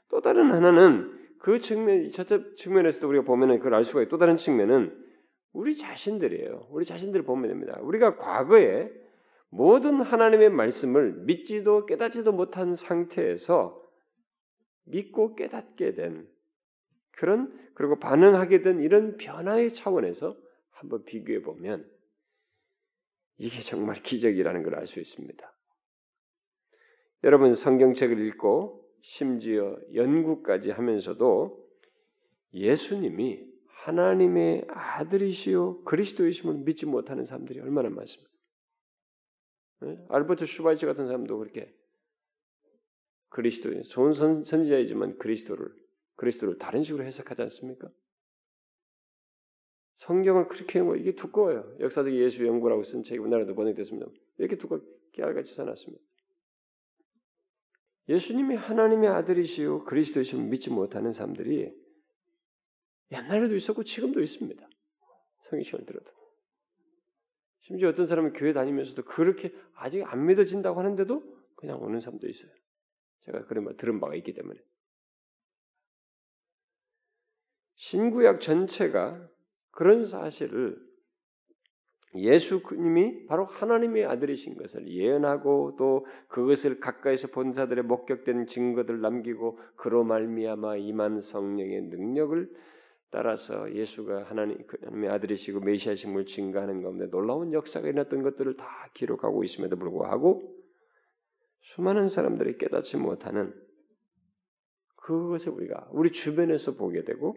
또 0.08 0.20
다른 0.20 0.52
하나는 0.52 1.26
그 1.38 1.58
측면, 1.58 2.10
첫째 2.10 2.54
측면에서도 2.54 3.08
우리가 3.08 3.24
보면은 3.24 3.58
그걸 3.58 3.74
알 3.74 3.84
수가 3.84 4.02
있고 4.02 4.10
또 4.10 4.18
다른 4.18 4.36
측면은 4.36 5.04
우리 5.52 5.76
자신들이에요. 5.76 6.68
우리 6.70 6.84
자신들을 6.84 7.24
보면 7.24 7.48
됩니다. 7.48 7.78
우리가 7.80 8.16
과거에 8.16 8.90
모든 9.48 10.00
하나님의 10.02 10.50
말씀을 10.50 11.12
믿지도 11.24 11.86
깨닫지도 11.86 12.32
못한 12.32 12.74
상태에서 12.74 13.80
믿고 14.86 15.34
깨닫게 15.34 15.94
된 15.94 16.28
그런 17.12 17.70
그리고 17.74 17.98
반응하게 17.98 18.62
된 18.62 18.80
이런 18.80 19.16
변화의 19.16 19.70
차원에서 19.70 20.36
한번 20.70 21.04
비교해 21.04 21.42
보면 21.42 21.90
이게 23.38 23.60
정말 23.60 23.96
기적이라는 24.02 24.62
걸 24.62 24.74
알 24.74 24.86
수 24.86 25.00
있습니다. 25.00 25.52
여러분 27.24 27.54
성경책을 27.54 28.18
읽고 28.28 28.86
심지어 29.02 29.78
연구까지 29.94 30.70
하면서도 30.70 31.66
예수님이 32.54 33.44
하나님의 33.66 34.66
아들이시요 34.68 35.84
그리스도이심을 35.84 36.64
믿지 36.64 36.86
못하는 36.86 37.24
사람들이 37.24 37.60
얼마나 37.60 37.88
많습니까? 37.90 38.30
네? 39.82 39.98
알버트 40.08 40.46
슈바이처 40.46 40.86
같은 40.86 41.06
사람도 41.06 41.38
그렇게 41.38 41.75
그리스도인 43.36 43.82
좋은 43.82 44.14
선, 44.14 44.44
선지자이지만 44.44 45.18
그리스도를 45.18 45.68
그리스도를 46.14 46.56
다른 46.56 46.82
식으로 46.82 47.04
해석하지 47.04 47.42
않습니까? 47.42 47.86
성경을 49.96 50.48
그렇게 50.48 50.80
뭐 50.80 50.96
이게 50.96 51.14
두꺼워요. 51.14 51.76
역사적 51.80 52.14
예수 52.14 52.46
연구라고 52.46 52.82
쓴 52.82 53.02
책이 53.02 53.18
우리나라도 53.18 53.54
번역됐습니다. 53.54 54.06
이렇게 54.38 54.56
두껍게 54.56 54.86
깨알같이 55.12 55.54
써놨습니다. 55.54 56.02
예수님이 58.08 58.54
하나님의 58.56 59.10
아들이시요 59.10 59.84
그리스도이심을 59.84 60.46
믿지 60.46 60.70
못하는 60.70 61.12
사람들이 61.12 61.70
옛날에도 63.12 63.54
있었고 63.54 63.84
지금도 63.84 64.22
있습니다. 64.22 64.66
성경을 65.50 65.84
들어도. 65.84 66.10
심지어 67.60 67.90
어떤 67.90 68.06
사람은 68.06 68.32
교회 68.32 68.54
다니면서도 68.54 69.04
그렇게 69.04 69.52
아직 69.74 70.02
안 70.04 70.24
믿어진다고 70.24 70.78
하는데도 70.78 71.22
그냥 71.56 71.82
오는 71.82 72.00
사람도 72.00 72.26
있어요. 72.28 72.50
제가 73.24 73.46
그런 73.46 73.64
말 73.64 73.76
들은 73.76 74.00
바가 74.00 74.14
있기 74.16 74.34
때문에. 74.34 74.58
신구약 77.76 78.40
전체가 78.40 79.28
그런 79.70 80.04
사실을 80.04 80.86
예수님이 82.14 83.26
바로 83.26 83.44
하나님의 83.44 84.06
아들이신 84.06 84.56
것을 84.56 84.88
예언하고 84.88 85.76
또 85.78 86.06
그것을 86.28 86.80
가까이서 86.80 87.28
본 87.28 87.52
자들의 87.52 87.84
목격된 87.84 88.46
증거들 88.46 89.00
남기고 89.00 89.58
그로 89.76 90.02
말미암아 90.04 90.76
임한 90.76 91.20
성령의 91.20 91.82
능력을 91.82 92.48
따라서 93.10 93.72
예수가 93.72 94.24
하나님, 94.24 94.58
하나님의 94.80 95.10
아들이시고 95.10 95.60
메시아심을 95.60 96.26
증가하는 96.26 96.82
가운데 96.82 97.08
놀라운 97.10 97.52
역사가 97.52 97.86
일어났던 97.88 98.22
것들을 98.22 98.56
다 98.56 98.66
기록하고 98.94 99.44
있음에도 99.44 99.76
불구하고 99.76 100.55
수많은 101.74 102.08
사람들이 102.08 102.58
깨닫지 102.58 102.96
못하는 102.96 103.54
그것을 104.96 105.52
우리가 105.52 105.88
우리 105.92 106.10
주변에서 106.10 106.74
보게 106.74 107.04
되고 107.04 107.34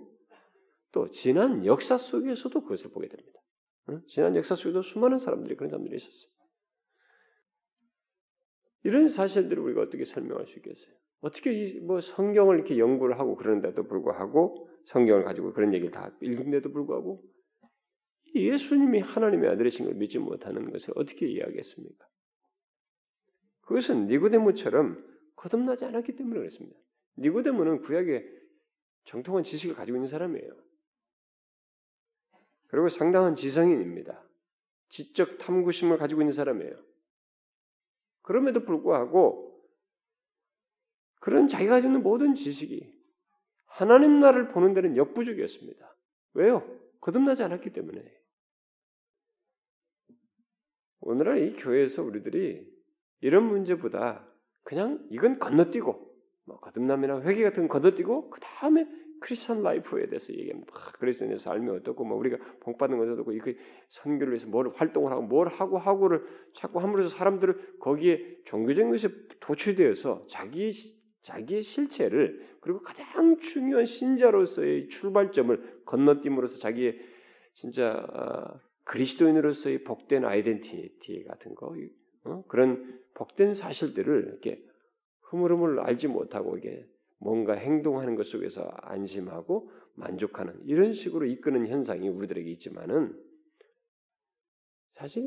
또 0.92 1.10
지난 1.10 1.66
역사 1.66 1.98
속에서도 1.98 2.62
그것을 2.62 2.92
보게 2.92 3.08
됩니다. 3.08 3.40
지난 4.08 4.36
역사 4.36 4.56
속에도 4.56 4.82
수많은 4.82 5.18
사람들이 5.18 5.56
그런 5.56 5.70
사람들이 5.70 5.96
있었어요. 5.96 6.32
이런 8.84 9.08
사실들을 9.08 9.62
우리가 9.62 9.82
어떻게 9.82 10.06
설명할 10.06 10.48
수 10.48 10.58
있겠어요? 10.58 10.96
어떻게 11.22 11.80
뭐 11.82 12.00
성경을 12.00 12.56
이렇게 12.58 12.78
연구를 12.78 13.20
하고 13.20 13.36
그러는데도 13.36 13.84
불구하고 13.84 14.70
성경을 14.86 15.24
가지고 15.26 15.54
그런 15.54 15.74
얘기를 15.74 15.92
다 15.92 16.16
읽는데도 16.22 16.72
불구하고 16.72 17.22
예수님이 18.34 19.02
하나님의 19.02 19.50
아들이신 19.50 19.86
걸 19.86 19.96
믿지 19.96 20.18
못하는 20.20 20.72
것을 20.72 20.94
어떻게 20.96 21.28
이해하겠습니까? 21.28 22.06
그것은 23.70 24.08
니고데모처럼 24.08 24.98
거듭나지 25.36 25.86
않았기 25.86 26.16
때문에 26.16 26.40
그렇습니다. 26.40 26.76
니고데모는 27.20 27.82
구약에 27.82 28.28
정통한 29.04 29.44
지식을 29.44 29.76
가지고 29.76 29.98
있는 29.98 30.08
사람이에요. 30.08 30.52
그리고 32.70 32.90
상당한 32.90 33.36
지성인입니다. 33.36 34.28
지적 34.90 35.38
탐구심을 35.38 36.00
가지고 36.00 36.22
있는 36.22 36.32
사람이에요. 36.32 36.84
그럼에도 38.24 38.66
불구하고 38.66 39.64
그런 41.22 41.48
자기가 41.48 41.76
가지고 41.76 41.90
있는 41.90 42.02
모든 42.02 42.34
지식이 42.34 42.92
하나님 43.68 44.20
나라를 44.20 44.48
보는 44.48 44.74
데는 44.74 44.98
역부족이었습니다. 44.98 45.96
왜요? 46.34 46.68
거듭나지 47.02 47.44
않았기 47.44 47.72
때문에. 47.72 48.04
오늘날 51.02 51.38
이 51.44 51.56
교회에서 51.56 52.02
우리들이 52.02 52.69
이런 53.22 53.46
문제보다 53.46 54.26
그냥 54.64 55.06
이건 55.10 55.40
건너뛰고 55.40 56.10
뭐 56.46 56.60
거듭남이나 56.60 57.22
회개 57.22 57.44
같은 57.44 57.68
건 57.68 57.82
건너뛰고 57.82 58.30
그 58.30 58.40
다음에 58.40 58.88
크리스천 59.22 59.62
라이프에 59.64 60.08
대해서 60.08 60.34
얘기합니다. 60.34 60.72
막 60.74 60.94
그리스도인의 61.00 61.38
삶이 61.38 61.70
어떻고 61.70 62.06
뭐 62.06 62.18
우리가 62.18 62.38
복 62.62 62.78
받는 62.78 62.98
것도 62.98 63.14
어떻고 63.14 63.34
이그 63.34 63.56
선교를 63.90 64.32
위해서 64.32 64.48
뭘 64.48 64.72
활동을 64.74 65.12
하고 65.12 65.22
뭘 65.24 65.48
하고 65.48 65.78
하고를 65.78 66.26
자꾸 66.54 66.80
함으로써 66.80 67.16
사람들을 67.18 67.80
거기에 67.80 68.38
종교적인 68.46 68.92
것에 68.92 69.10
도취되어서 69.42 70.26
자기 70.30 70.72
자기의 71.22 71.64
실체를 71.64 72.48
그리고 72.62 72.82
가장 72.82 73.38
중요한 73.40 73.86
신자로서의 73.86 74.88
출발점을 74.88 75.84
건너뛰므로써 75.86 76.60
자기의 76.60 76.98
진짜 77.54 77.92
어, 77.92 78.60
그리스도인으로서의 78.86 79.84
복된 79.84 80.24
아이덴티티 80.24 81.26
같은 81.26 81.56
거 81.56 81.76
어? 82.32 82.44
그런 82.48 83.00
복된 83.14 83.54
사실들을 83.54 84.28
이렇게 84.28 84.64
흐물흐물 85.24 85.80
알지 85.80 86.08
못하고 86.08 86.58
이게 86.58 86.88
뭔가 87.20 87.54
행동하는 87.54 88.16
것 88.16 88.26
속에서 88.26 88.70
안심하고 88.82 89.72
만족하는 89.96 90.62
이런 90.66 90.94
식으로 90.94 91.26
이끄는 91.26 91.68
현상이 91.68 92.08
우리들에게 92.08 92.50
있지만은 92.52 93.14
사실 94.96 95.24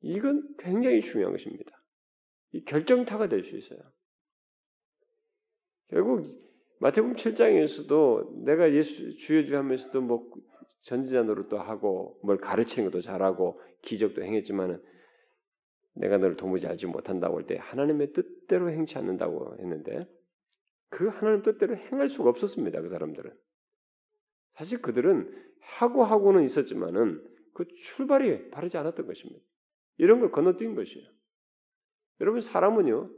이건 0.00 0.54
굉장히 0.58 1.00
중요한 1.00 1.32
것입니다. 1.32 1.70
이 2.52 2.64
결정타가 2.64 3.28
될 3.28 3.44
수 3.44 3.56
있어요. 3.56 3.80
결국 5.88 6.26
마태복음 6.80 7.14
7장에서도 7.14 8.44
내가 8.44 8.72
예수 8.72 9.16
주여 9.16 9.44
주 9.44 9.56
하면서도 9.56 10.00
뭐 10.00 10.30
전지자 10.80 11.22
노릇도 11.22 11.58
하고 11.58 12.18
뭘 12.22 12.38
가르치는 12.38 12.90
것도 12.90 13.02
잘하고 13.02 13.60
기적도 13.82 14.22
행했지만은 14.22 14.82
내가 15.94 16.18
너를 16.18 16.36
도무지 16.36 16.66
알지 16.66 16.86
못한다고 16.86 17.36
할 17.38 17.46
때 17.46 17.56
하나님의 17.56 18.12
뜻대로 18.12 18.70
행치 18.70 18.96
않는다고 18.98 19.56
했는데 19.58 20.08
그 20.88 21.08
하나님 21.08 21.42
뜻대로 21.42 21.76
행할 21.76 22.08
수가 22.08 22.30
없었습니다. 22.30 22.80
그 22.80 22.88
사람들은 22.88 23.32
사실 24.54 24.82
그들은 24.82 25.32
하고 25.60 26.04
하고는 26.04 26.42
있었지만은 26.42 27.22
그 27.54 27.66
출발이 27.68 28.50
바르지 28.50 28.76
않았던 28.78 29.06
것입니다. 29.06 29.40
이런 29.98 30.20
걸 30.20 30.30
건너뛴 30.30 30.74
것이에요. 30.74 31.06
여러분 32.20 32.40
사람은요 32.40 33.10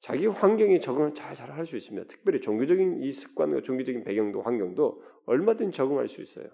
자기 0.00 0.26
환경에 0.26 0.78
적응을 0.80 1.14
잘 1.14 1.34
잘 1.34 1.50
할 1.50 1.66
수 1.66 1.76
있습니다. 1.76 2.06
특별히 2.08 2.40
종교적인 2.40 3.02
이 3.02 3.12
습관과 3.12 3.62
종교적인 3.62 4.04
배경도 4.04 4.42
환경도 4.42 5.02
얼마든지 5.26 5.76
적응할 5.76 6.08
수 6.08 6.22
있어요. 6.22 6.48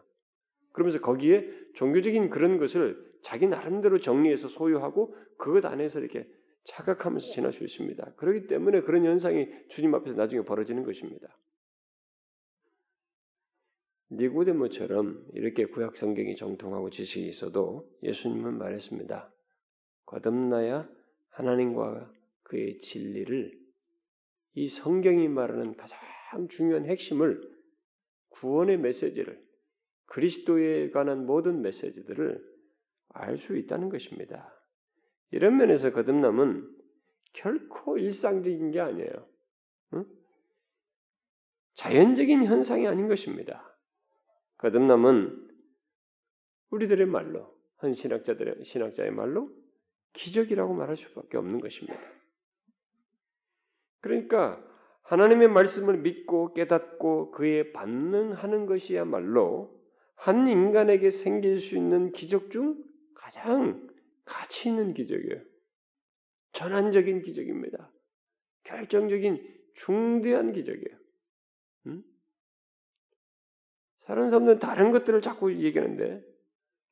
그러면서 0.72 1.00
거기에 1.00 1.48
종교적인 1.74 2.30
그런 2.30 2.58
것을 2.58 3.13
자기 3.24 3.46
나름대로 3.46 3.98
정리해서 3.98 4.48
소유하고 4.48 5.16
그것 5.38 5.64
안에서 5.64 5.98
이렇게 5.98 6.28
착각하면서 6.64 7.32
지날 7.32 7.52
수 7.54 7.64
있습니다. 7.64 8.14
그렇기 8.16 8.46
때문에 8.46 8.82
그런 8.82 9.04
현상이 9.04 9.48
주님 9.68 9.94
앞에서 9.94 10.14
나중에 10.14 10.44
벌어지는 10.44 10.84
것입니다. 10.84 11.34
니고데모처럼 14.10 15.26
이렇게 15.32 15.64
구약 15.64 15.96
성경이 15.96 16.36
정통하고 16.36 16.90
지식이 16.90 17.26
있어도 17.26 17.90
예수님은 18.02 18.58
말했습니다. 18.58 19.32
거듭나야 20.04 20.86
하나님과 21.30 22.12
그의 22.42 22.78
진리를 22.78 23.58
이 24.56 24.68
성경이 24.68 25.28
말하는 25.28 25.76
가장 25.76 25.98
중요한 26.50 26.84
핵심을 26.84 27.40
구원의 28.28 28.78
메시지를 28.78 29.42
그리스도에 30.06 30.90
관한 30.90 31.24
모든 31.24 31.62
메시지들을 31.62 32.53
알 33.14 33.38
수 33.38 33.56
있다는 33.56 33.88
것입니다. 33.88 34.52
이런 35.30 35.56
면에서 35.56 35.92
거듭남은 35.92 36.68
결코 37.32 37.96
일상적인 37.96 38.70
게 38.72 38.80
아니에요. 38.80 39.28
응? 39.94 40.04
자연적인 41.74 42.44
현상이 42.44 42.86
아닌 42.86 43.08
것입니다. 43.08 43.76
거듭남은 44.58 45.50
우리들의 46.70 47.06
말로 47.06 47.54
한 47.76 47.92
신학자들의 47.92 48.64
신학자의 48.64 49.10
말로 49.10 49.50
기적이라고 50.12 50.74
말할 50.74 50.96
수밖에 50.96 51.36
없는 51.36 51.60
것입니다. 51.60 51.98
그러니까 54.00 54.62
하나님의 55.02 55.48
말씀을 55.48 55.98
믿고 55.98 56.52
깨닫고 56.54 57.32
그에 57.32 57.72
반응하는 57.72 58.66
것이야말로 58.66 59.82
한 60.14 60.48
인간에게 60.48 61.10
생길 61.10 61.60
수 61.60 61.76
있는 61.76 62.12
기적 62.12 62.50
중 62.50 62.82
가장 63.34 63.88
가치 64.24 64.68
있는 64.68 64.94
기적이에요. 64.94 65.42
전환적인 66.52 67.22
기적입니다. 67.22 67.92
결정적인 68.62 69.54
중대한 69.74 70.52
기적이에요. 70.52 70.98
음? 71.86 72.04
다른 74.04 74.30
사람들은 74.30 74.58
다른 74.60 74.92
것들을 74.92 75.20
자꾸 75.20 75.52
얘기하는데 75.52 76.24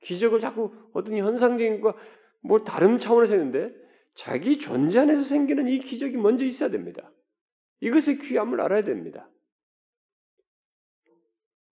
기적을 0.00 0.40
자꾸 0.40 0.74
어떤 0.92 1.16
현상적인 1.16 1.81
거, 1.81 1.96
뭐 2.40 2.64
다른 2.64 2.98
차원에서 2.98 3.35
했는데 3.35 3.72
자기 4.14 4.59
존재 4.59 4.98
안에서 4.98 5.22
생기는 5.22 5.68
이 5.68 5.78
기적이 5.78 6.16
먼저 6.16 6.44
있어야 6.44 6.70
됩니다. 6.70 7.12
이것의 7.81 8.18
귀함을 8.18 8.61
알아야 8.61 8.83
됩니다. 8.83 9.31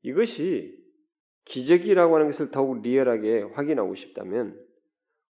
이것이 0.03 0.80
기적이라고 1.51 2.15
하는 2.15 2.27
것을 2.27 2.51
더욱 2.51 2.81
리얼하게 2.81 3.43
확인하고 3.55 3.97
싶다면 3.97 4.59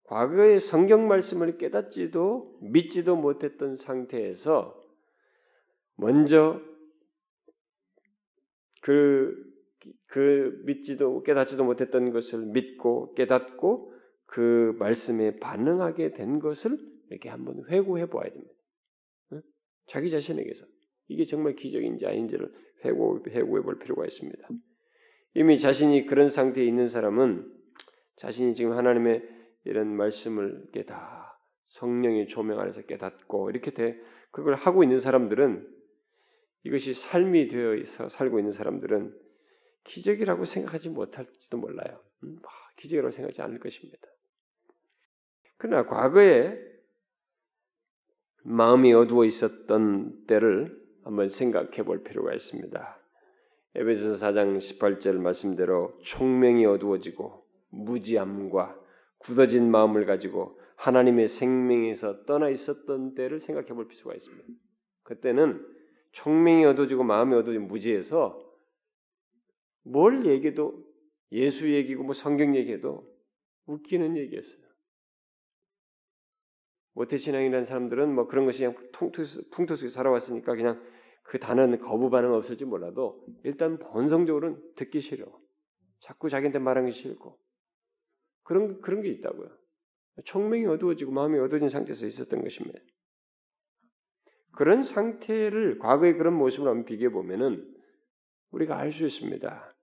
과거의 0.03 0.59
성경 0.59 1.07
말씀을 1.07 1.57
깨닫지도 1.57 2.57
믿지도 2.61 3.15
못했던 3.15 3.75
상태에서 3.75 4.83
먼저 5.95 6.59
그, 8.81 9.35
그 10.07 10.61
믿지도 10.65 11.21
깨닫지도 11.23 11.63
못했던 11.63 12.11
것을 12.11 12.45
믿고 12.47 13.13
깨닫고 13.13 13.93
그 14.25 14.75
말씀에 14.79 15.39
반응하게 15.39 16.13
된 16.13 16.39
것을 16.39 16.77
이렇게 17.09 17.29
한번 17.29 17.63
회고해 17.69 18.07
보아야 18.07 18.31
됩니다. 18.31 18.53
자기 19.87 20.09
자신에게서 20.09 20.65
이게 21.09 21.25
정말 21.25 21.55
기적인지 21.55 22.07
아닌지를 22.07 22.51
회고, 22.85 23.19
회고해 23.27 23.61
볼 23.61 23.77
필요가 23.79 24.05
있습니다. 24.05 24.47
이미 25.37 25.59
자신이 25.59 26.07
그런 26.07 26.29
상태에 26.29 26.65
있는 26.65 26.87
사람은 26.87 27.47
자신이 28.15 28.55
지금 28.55 28.71
하나님의 28.71 29.21
이런 29.65 29.95
말씀을 29.95 30.61
이렇게 30.63 30.83
다 30.83 31.39
성령의 31.67 32.27
조명 32.27 32.59
아래서 32.59 32.81
깨닫고 32.81 33.51
이렇게 33.51 33.69
돼 33.69 34.01
그걸 34.31 34.55
하고 34.55 34.81
있는 34.81 34.97
사람들은 34.97 35.71
이것이 36.63 36.95
삶이 36.95 37.49
되어 37.49 37.75
살고 38.09 38.39
있는 38.39 38.51
사람들은 38.51 39.15
기적이라고 39.83 40.43
생각하지 40.43 40.89
못할지도 40.89 41.57
몰라요. 41.57 42.01
음, 42.23 42.39
기적이라고 42.77 43.11
생각하지 43.11 43.43
않을 43.43 43.59
것입니다. 43.59 44.07
그러나 45.57 45.85
과거에 45.85 46.57
마음이 48.43 48.91
어두워 48.91 49.23
있었던 49.25 50.25
때를 50.25 50.83
한번 51.03 51.29
생각해 51.29 51.83
볼 51.83 52.01
필요가 52.01 52.33
있습니다. 52.33 53.06
에베소서 53.79 54.25
4장 54.25 54.57
18절 54.57 55.17
말씀대로 55.17 55.95
총명이 56.01 56.65
어두워지고 56.65 57.45
무지함과 57.69 58.75
굳어진 59.19 59.69
마음을 59.69 60.07
가지고 60.07 60.59
하나님의 60.77 61.27
생명에서 61.27 62.25
떠나 62.25 62.49
있었던 62.49 63.13
때를 63.13 63.39
생각해 63.39 63.67
볼 63.67 63.87
필요가 63.87 64.15
있습니다. 64.15 64.45
그때는 65.03 65.63
총명이 66.11 66.65
어두워지고 66.65 67.03
마음이 67.03 67.35
어두워진 67.35 67.67
무지에서 67.67 68.43
뭘 69.83 70.25
얘기해도 70.25 70.83
예수 71.31 71.71
얘기고 71.71 72.03
뭐 72.03 72.13
성경 72.13 72.55
얘기해도 72.55 73.07
웃기는 73.67 74.17
얘기였어요. 74.17 74.67
모태신앙이라는 76.93 77.63
사람들은 77.63 78.11
뭐 78.15 78.27
그런 78.27 78.45
것이 78.45 78.63
그냥 78.63 78.75
풍토 79.51 79.75
속에 79.75 79.89
살아왔으니까 79.89 80.55
그냥 80.55 80.81
그 81.27 81.39
단어는 81.39 81.79
거부 81.79 82.09
반응 82.09 82.33
없을지 82.33 82.63
몰라도 82.63 83.25
일단 83.43 83.77
본성적으로는 83.77 84.61
듣기 84.75 85.01
싫어. 85.01 85.25
자꾸 85.99 86.29
자기한테 86.29 86.59
말하는 86.59 86.89
게 86.89 86.93
싫고 86.93 87.37
그런 88.43 88.79
그런 88.81 89.01
게 89.01 89.09
있다고요. 89.09 89.49
총명이 90.23 90.65
어두워지고 90.65 91.11
마음이 91.11 91.37
어두워진 91.39 91.67
상태에서 91.67 92.05
있었던 92.05 92.41
것입니다. 92.41 92.79
그런 94.53 94.83
상태를 94.83 95.79
과거의 95.79 96.17
그런 96.17 96.33
모습을 96.33 96.67
한번 96.69 96.85
비교해 96.85 97.11
보면은 97.11 97.75
우리가 98.51 98.77
알 98.77 98.93
수 98.93 99.05
있습니다. 99.05 99.75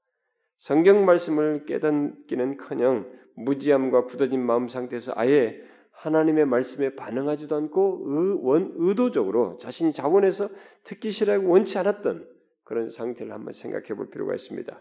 성경 0.57 1.05
말씀을 1.05 1.67
깨닫기는커녕 1.67 3.13
무지함과 3.37 4.05
굳어진 4.05 4.45
마음 4.45 4.69
상태에서 4.69 5.13
아예 5.15 5.61
하나님의 5.95 6.47
말씀에 6.47 6.95
반응하지도 6.95 7.57
않고 7.57 8.03
의, 8.07 8.39
원, 8.43 8.73
의도적으로 8.77 9.57
자신이 9.59 9.93
자원해서 9.93 10.51
듣기 10.85 11.11
싫어하고 11.11 11.49
원치 11.49 11.79
않았던 11.79 12.29
그런 12.65 12.89
상태를 12.89 13.33
한번 13.33 13.53
생각해 13.53 13.89
볼 13.95 14.11
필요가 14.11 14.35
있습니다. 14.35 14.81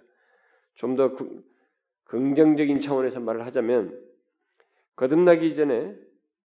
좀 0.76 0.96
더 0.96 1.16
긍정적인 2.06 2.80
차원에서 2.80 3.20
말을 3.20 3.46
하자면 3.48 4.00
거듭나기 4.96 5.56
전에 5.56 5.96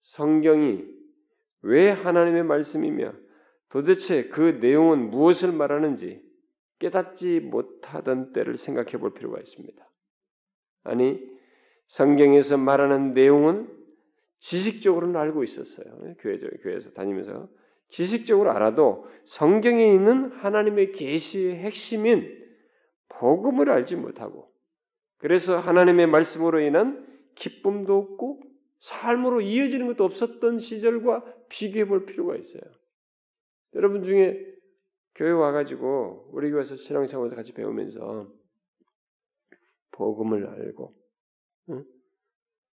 성경이 0.01 0.85
왜 1.61 1.89
하나님의 1.89 2.43
말씀이며 2.43 3.13
도대체 3.69 4.27
그 4.27 4.59
내용은 4.61 5.09
무엇을 5.09 5.53
말하는지 5.53 6.21
깨닫지 6.79 7.39
못하던 7.39 8.33
때를 8.33 8.57
생각해 8.57 8.97
볼 8.97 9.13
필요가 9.13 9.39
있습니다. 9.39 9.89
아니, 10.83 11.25
성경에서 11.87 12.57
말하는 12.57 13.13
내용은 13.13 13.69
지식적으로는 14.43 15.15
알고 15.15 15.43
있었어요. 15.45 16.15
교회 16.19 16.37
교회에서 16.37 16.91
다니면서 16.91 17.49
지식적으로 17.87 18.51
알아도 18.51 19.07
성경에 19.23 19.93
있는 19.93 20.31
하나님의 20.31 20.91
계시의 20.91 21.55
핵심인 21.59 22.43
복음을 23.07 23.69
알지 23.69 23.95
못하고 23.95 24.51
그래서 25.17 25.57
하나님의 25.59 26.07
말씀으로 26.07 26.59
인한 26.59 27.07
기쁨도 27.35 27.97
없고 27.97 28.41
삶으로 28.79 29.39
이어지는 29.39 29.87
것도 29.87 30.03
없었던 30.03 30.59
시절과 30.59 31.23
비교해 31.47 31.85
볼 31.85 32.05
필요가 32.05 32.35
있어요. 32.35 32.63
여러분 33.75 34.03
중에 34.03 34.45
교회 35.15 35.31
와가지고 35.31 36.31
우리 36.33 36.51
교회에서 36.51 36.75
신앙생활에서 36.75 37.35
같이 37.37 37.53
배우면서 37.53 38.29
복음을 39.91 40.47
알고 40.47 40.93
응? 41.69 41.85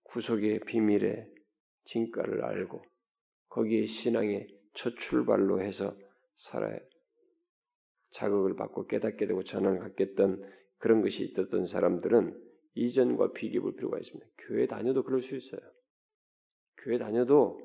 구속의 0.05 0.61
비밀에 0.61 1.35
진가를 1.87 2.45
알고 2.45 2.85
거기에 3.49 3.87
신앙의 3.87 4.49
첫 4.75 4.97
출발로 4.97 5.63
해서 5.63 5.97
살아야 6.37 6.79
자극을 8.11 8.57
받고 8.57 8.87
깨닫게 8.87 9.27
되고 9.27 9.43
전환을 9.43 9.81
갖겠던 9.81 10.43
그런 10.79 11.01
것이 11.01 11.25
있었던 11.25 11.67
사람들은 11.67 12.43
이전과 12.75 13.33
비교해 13.33 13.61
볼 13.61 13.75
필요가 13.75 13.99
있습니다. 13.99 14.27
교회 14.39 14.67
다녀도 14.67 15.03
그럴 15.03 15.23
수 15.23 15.35
있어요. 15.35 15.61
교회 16.79 16.99
다녀도 16.99 17.59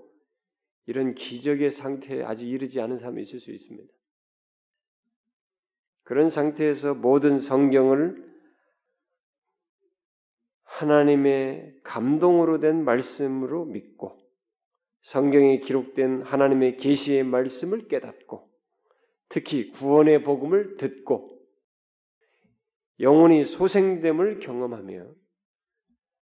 이런 0.85 1.13
기적의 1.13 1.69
상태에 1.71 2.23
아직 2.23 2.47
이르지 2.47 2.79
않은 2.79 2.99
사람이 2.99 3.21
있을 3.21 3.39
수 3.39 3.51
있습니다. 3.51 3.91
그런 6.03 6.29
상태에서 6.29 6.93
모든 6.93 7.37
성경을 7.37 8.30
하나님의 10.81 11.79
감동으로 11.83 12.59
된 12.59 12.83
말씀으로 12.83 13.65
믿고 13.65 14.17
성경에 15.03 15.59
기록된 15.59 16.23
하나님의 16.23 16.77
계시의 16.77 17.23
말씀을 17.23 17.87
깨닫고 17.87 18.49
특히 19.29 19.69
구원의 19.69 20.23
복음을 20.23 20.77
듣고 20.77 21.39
영혼이 22.99 23.45
소생됨을 23.45 24.39
경험하며 24.39 25.13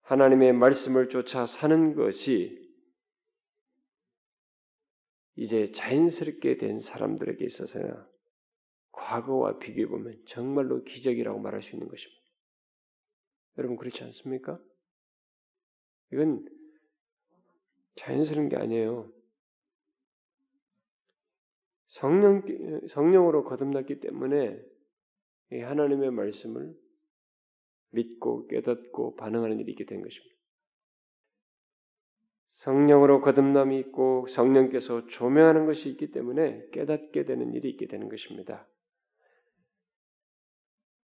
하나님의 0.02 0.52
말씀을 0.54 1.08
쫓아 1.08 1.46
사는 1.46 1.94
것이 1.94 2.68
이제 5.36 5.70
자연스럽게 5.70 6.56
된 6.56 6.80
사람들에게 6.80 7.44
있어서는 7.44 7.94
과거와 8.90 9.58
비교해 9.58 9.86
보면 9.86 10.20
정말로 10.26 10.82
기적이라고 10.82 11.38
말할 11.38 11.62
수 11.62 11.76
있는 11.76 11.86
것입니다. 11.88 12.17
여러분 13.58 13.76
그렇지 13.76 14.02
않습니까? 14.04 14.60
이건 16.12 16.46
자연스러운 17.96 18.48
게 18.48 18.56
아니에요. 18.56 19.12
성령 21.88 22.42
성령으로 22.88 23.44
거듭났기 23.44 24.00
때문에 24.00 24.62
이 25.52 25.58
하나님의 25.58 26.12
말씀을 26.12 26.74
믿고 27.90 28.46
깨닫고 28.46 29.16
반응하는 29.16 29.58
일이 29.58 29.72
있게 29.72 29.84
된 29.84 30.02
것입니다. 30.02 30.36
성령으로 32.54 33.20
거듭남이 33.22 33.78
있고 33.80 34.26
성령께서 34.28 35.06
조명하는 35.06 35.66
것이 35.66 35.88
있기 35.90 36.10
때문에 36.10 36.68
깨닫게 36.70 37.24
되는 37.24 37.54
일이 37.54 37.70
있게 37.70 37.86
되는 37.86 38.08
것입니다. 38.08 38.68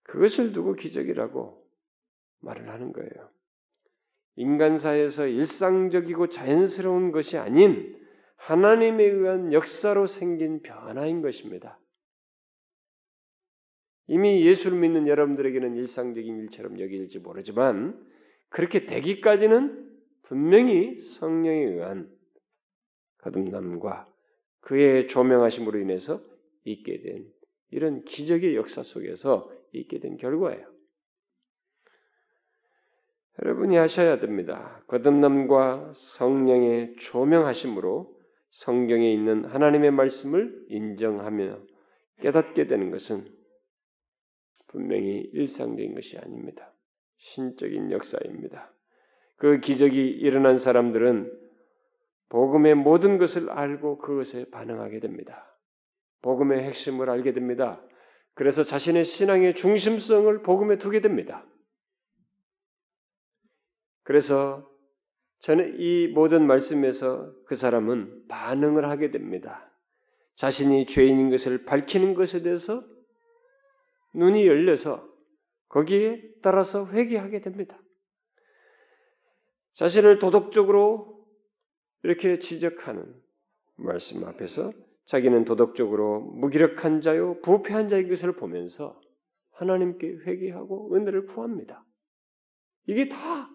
그것을 0.03 0.53
두고 0.53 0.73
기적이라고 0.73 1.60
말을 2.41 2.69
하는 2.69 2.91
거예요. 2.93 3.29
인간사에서 4.35 5.27
일상적이고 5.27 6.27
자연스러운 6.27 7.11
것이 7.11 7.37
아닌 7.37 7.99
하나님에 8.37 9.03
의한 9.03 9.53
역사로 9.53 10.07
생긴 10.07 10.61
변화인 10.61 11.21
것입니다. 11.21 11.79
이미 14.07 14.45
예수를 14.45 14.79
믿는 14.79 15.07
여러분들에게는 15.07 15.75
일상적인 15.75 16.39
일처럼 16.39 16.79
여길지 16.79 17.19
모르지만 17.19 18.05
그렇게 18.49 18.85
되기까지는 18.85 19.89
분명히 20.23 20.99
성령에 20.99 21.65
의한 21.65 22.09
거듭남과 23.19 24.11
그의 24.61 25.07
조명하심으로 25.07 25.79
인해서 25.79 26.21
있게 26.63 27.01
된 27.01 27.31
이런 27.69 28.03
기적의 28.03 28.55
역사 28.55 28.83
속에서 28.83 29.51
있게 29.71 29.99
된 29.99 30.17
결과예요. 30.17 30.70
여러분이 33.39 33.75
하셔야 33.77 34.19
됩니다. 34.19 34.83
거듭남과 34.87 35.93
성령의 35.95 36.95
조명하심으로 36.97 38.13
성경에 38.51 39.11
있는 39.11 39.45
하나님의 39.45 39.91
말씀을 39.91 40.65
인정하며 40.67 41.59
깨닫게 42.21 42.67
되는 42.67 42.91
것은 42.91 43.25
분명히 44.67 45.29
일상적인 45.33 45.95
것이 45.95 46.17
아닙니다. 46.17 46.73
신적인 47.17 47.91
역사입니다. 47.91 48.73
그 49.37 49.59
기적이 49.59 50.09
일어난 50.09 50.57
사람들은 50.57 51.31
복음의 52.29 52.75
모든 52.75 53.17
것을 53.17 53.49
알고 53.49 53.97
그것에 53.97 54.45
반응하게 54.51 54.99
됩니다. 54.99 55.57
복음의 56.21 56.63
핵심을 56.63 57.09
알게 57.09 57.33
됩니다. 57.33 57.81
그래서 58.33 58.63
자신의 58.63 59.03
신앙의 59.03 59.55
중심성을 59.55 60.41
복음에 60.43 60.77
두게 60.77 61.01
됩니다. 61.01 61.45
그래서 64.11 64.69
저는 65.39 65.79
이 65.79 66.09
모든 66.09 66.45
말씀에서 66.45 67.33
그 67.45 67.55
사람은 67.55 68.27
반응을 68.27 68.83
하게 68.89 69.09
됩니다. 69.09 69.71
자신이 70.35 70.85
죄인인 70.85 71.29
것을 71.29 71.63
밝히는 71.63 72.13
것에 72.13 72.41
대해서 72.41 72.83
눈이 74.13 74.45
열려서 74.47 75.07
거기에 75.69 76.21
따라서 76.41 76.87
회개하게 76.87 77.39
됩니다. 77.39 77.81
자신을 79.75 80.19
도덕적으로 80.19 81.25
이렇게 82.03 82.37
지적하는 82.37 83.15
말씀 83.77 84.25
앞에서 84.25 84.73
자기는 85.05 85.45
도덕적으로 85.45 86.19
무기력한 86.19 86.99
자요 86.99 87.39
부패한 87.43 87.87
자인 87.87 88.09
것을 88.09 88.35
보면서 88.35 88.99
하나님께 89.51 90.17
회개하고 90.25 90.97
은혜를 90.97 91.27
구합니다. 91.27 91.85
이게 92.87 93.07
다 93.07 93.49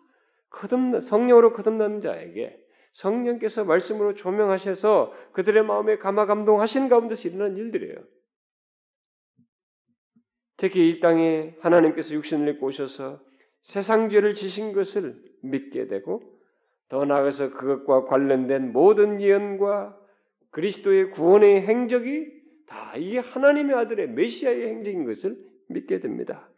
거듭나 0.51 1.01
성령으로 1.01 1.53
거듭난 1.53 2.01
자에게 2.01 2.59
성령께서 2.93 3.65
말씀으로 3.65 4.15
조명하셔서 4.15 5.13
그들의 5.33 5.65
마음에 5.65 5.99
감화 5.99 6.25
감동하시는 6.25 6.89
가운데서 6.89 7.29
일어난 7.29 7.57
일들이에요. 7.57 7.97
특히 10.57 10.89
이 10.89 11.01
땅에 11.01 11.55
하나님께서 11.61 12.15
육신을 12.15 12.55
입고 12.55 12.69
오셔서 12.69 13.21
세상 13.63 14.09
죄를 14.09 14.35
지신 14.35 14.73
것을 14.73 15.23
믿게 15.43 15.89
되고 15.89 16.23
더 16.89 17.05
나아가서 17.05 17.51
그것과 17.51 18.05
관련된 18.05 18.73
모든 18.73 19.21
예언과 19.21 19.99
그리스도의 20.51 21.11
구원의 21.11 21.67
행적이 21.67 22.33
다 22.67 22.97
이게 22.97 23.19
하나님의 23.19 23.77
아들의 23.77 24.11
메시아의 24.11 24.69
행적인 24.69 25.05
것을 25.05 25.37
믿게 25.69 26.01
됩니다. 26.01 26.49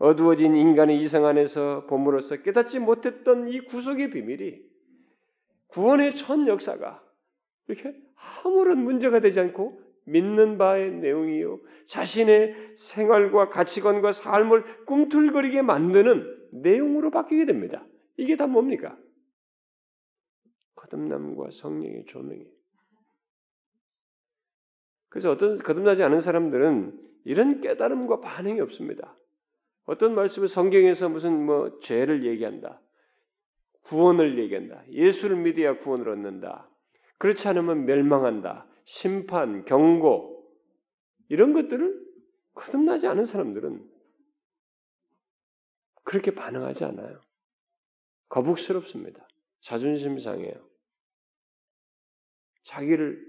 어두워진 0.00 0.56
인간의 0.56 0.98
이성 0.98 1.26
안에서 1.26 1.84
봄으로써 1.86 2.36
깨닫지 2.36 2.78
못했던 2.78 3.48
이 3.48 3.60
구속의 3.60 4.10
비밀이 4.10 4.58
구원의 5.68 6.14
첫 6.14 6.46
역사가 6.46 7.04
이렇게 7.68 7.94
아무런 8.42 8.82
문제가 8.82 9.20
되지 9.20 9.40
않고 9.40 9.78
믿는 10.06 10.56
바의 10.56 10.92
내용이요. 10.92 11.60
자신의 11.86 12.72
생활과 12.76 13.50
가치관과 13.50 14.12
삶을 14.12 14.86
꿈틀거리게 14.86 15.60
만드는 15.60 16.48
내용으로 16.52 17.10
바뀌게 17.10 17.44
됩니다. 17.44 17.86
이게 18.16 18.36
다 18.36 18.46
뭡니까? 18.46 18.98
거듭남과 20.76 21.50
성령의 21.52 22.06
조명이. 22.06 22.46
그래서 25.10 25.30
어떤 25.30 25.58
거듭나지 25.58 26.02
않은 26.04 26.20
사람들은 26.20 26.98
이런 27.24 27.60
깨달음과 27.60 28.20
반응이 28.20 28.60
없습니다. 28.62 29.14
어떤 29.90 30.14
말씀을 30.14 30.46
성경에서 30.46 31.08
무슨 31.08 31.44
뭐 31.44 31.80
죄를 31.80 32.24
얘기한다. 32.24 32.80
구원을 33.82 34.38
얘기한다. 34.38 34.84
예수를 34.88 35.34
믿어야 35.34 35.78
구원을 35.78 36.10
얻는다. 36.10 36.70
그렇지 37.18 37.48
않으면 37.48 37.86
멸망한다. 37.86 38.68
심판, 38.84 39.64
경고 39.64 40.48
이런 41.28 41.52
것들을 41.52 42.06
거듭나지 42.54 43.08
않은 43.08 43.24
사람들은 43.24 43.84
그렇게 46.04 46.30
반응하지 46.36 46.84
않아요. 46.84 47.20
거북스럽습니다. 48.28 49.26
자존심 49.58 50.20
상해요. 50.20 50.54
자기를 52.62 53.28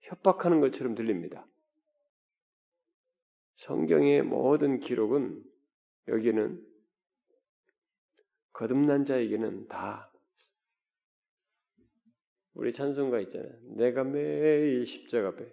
협박하는 0.00 0.60
것처럼 0.60 0.94
들립니다. 0.94 1.46
성경의 3.56 4.22
모든 4.22 4.80
기록은 4.80 5.49
여기는 6.08 6.66
거듭난 8.52 9.04
자에게는 9.04 9.68
다 9.68 10.10
우리 12.54 12.72
찬송가 12.72 13.20
있잖아요. 13.20 13.52
내가 13.76 14.04
매일 14.04 14.84
십자가 14.84 15.28
앞에 15.28 15.50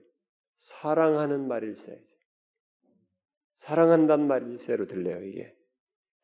사랑하는 0.58 1.48
말일세. 1.48 2.04
사랑한단 3.54 4.28
말일세로 4.28 4.88
들려요, 4.88 5.24
이게. 5.24 5.56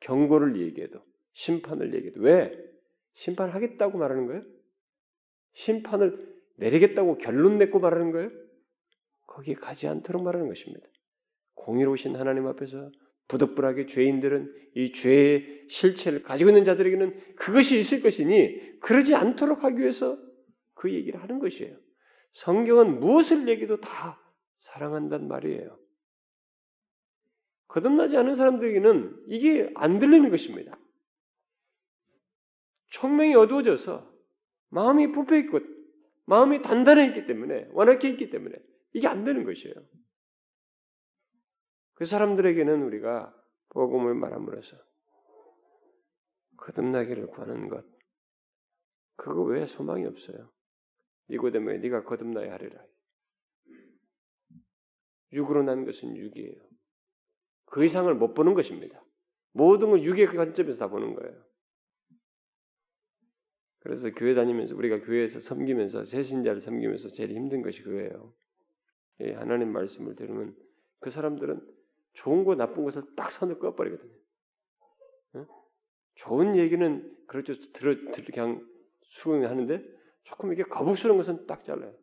경고를 0.01 0.59
얘기해도, 0.59 1.03
심판을 1.33 1.93
얘기해도. 1.95 2.21
왜? 2.21 2.51
심판하겠다고 3.13 3.97
말하는 3.97 4.27
거예요? 4.27 4.43
심판을 5.53 6.33
내리겠다고 6.57 7.17
결론 7.17 7.57
맺고 7.57 7.79
말하는 7.79 8.11
거예요? 8.11 8.29
거기에 9.27 9.55
가지 9.55 9.87
않도록 9.87 10.23
말하는 10.23 10.47
것입니다. 10.47 10.85
공의로우신 11.55 12.15
하나님 12.15 12.47
앞에서 12.47 12.91
부득불하게 13.27 13.85
죄인들은 13.87 14.53
이 14.75 14.91
죄의 14.91 15.65
실체를 15.69 16.23
가지고 16.23 16.49
있는 16.49 16.63
자들에게는 16.63 17.35
그것이 17.35 17.77
있을 17.77 18.01
것이니 18.01 18.79
그러지 18.79 19.15
않도록 19.15 19.63
하기 19.63 19.79
위해서 19.79 20.17
그 20.73 20.93
얘기를 20.93 21.21
하는 21.21 21.39
것이에요. 21.39 21.75
성경은 22.33 22.99
무엇을 22.99 23.47
얘기도 23.47 23.79
다 23.79 24.19
사랑한단 24.57 25.27
말이에요. 25.27 25.77
거듭나지 27.67 28.17
않은 28.17 28.35
사람들에게는 28.35 29.23
이게 29.27 29.71
안 29.75 29.99
들리는 29.99 30.29
것입니다. 30.29 30.77
총명이 32.89 33.33
어두워져서 33.35 34.11
마음이 34.69 35.11
부패 35.11 35.39
있고 35.39 35.59
마음이 36.25 36.61
단단해 36.61 37.07
있기 37.07 37.25
때문에 37.25 37.67
완악해 37.71 38.09
있기 38.09 38.29
때문에 38.29 38.55
이게 38.93 39.07
안 39.07 39.23
되는 39.23 39.43
것이에요. 39.43 39.73
그 41.95 42.05
사람들에게는 42.05 42.83
우리가 42.83 43.33
복음을 43.69 44.13
말함으로써 44.15 44.77
거듭나기를 46.57 47.27
구하는 47.27 47.69
것 47.69 47.85
그거 49.15 49.43
왜 49.43 49.65
소망이 49.65 50.05
없어요? 50.05 50.51
니고데모에 51.29 51.77
네가 51.77 52.03
거듭나야 52.03 52.53
하리라. 52.53 52.83
육으로 55.31 55.63
난 55.63 55.85
것은 55.85 56.15
육이에요. 56.15 56.61
그 57.65 57.83
이상을 57.83 58.13
못 58.15 58.33
보는 58.33 58.53
것입니다. 58.53 59.03
모든 59.51 59.89
걸 59.89 60.03
육의 60.03 60.27
관점에서 60.27 60.77
다 60.77 60.87
보는 60.87 61.15
거예요. 61.15 61.43
그래서 63.79 64.09
교회 64.11 64.33
다니면서 64.33 64.75
우리가 64.75 65.01
교회에서 65.01 65.39
섬기면서 65.39 66.05
새신자를 66.05 66.61
섬기면서 66.61 67.09
제일 67.09 67.31
힘든 67.31 67.61
것이 67.61 67.81
그거예요. 67.83 68.33
하나님 69.35 69.71
말씀을 69.71 70.15
들으면 70.15 70.55
그 70.99 71.09
사람들은 71.09 71.61
좋은 72.13 72.43
거 72.43 72.55
나쁜 72.55 72.83
것을 72.83 73.03
딱 73.15 73.31
선을 73.31 73.59
꺼버리거든요. 73.59 74.13
좋은 76.15 76.55
얘기는 76.57 77.25
그렇죠. 77.27 77.53
들어 77.71 77.95
들 78.11 78.25
그냥 78.25 78.67
수긍하는데 79.09 79.83
조금 80.23 80.53
이게 80.53 80.63
거북스러운 80.63 81.17
것은 81.17 81.47
딱 81.47 81.63
잘라요. 81.63 81.95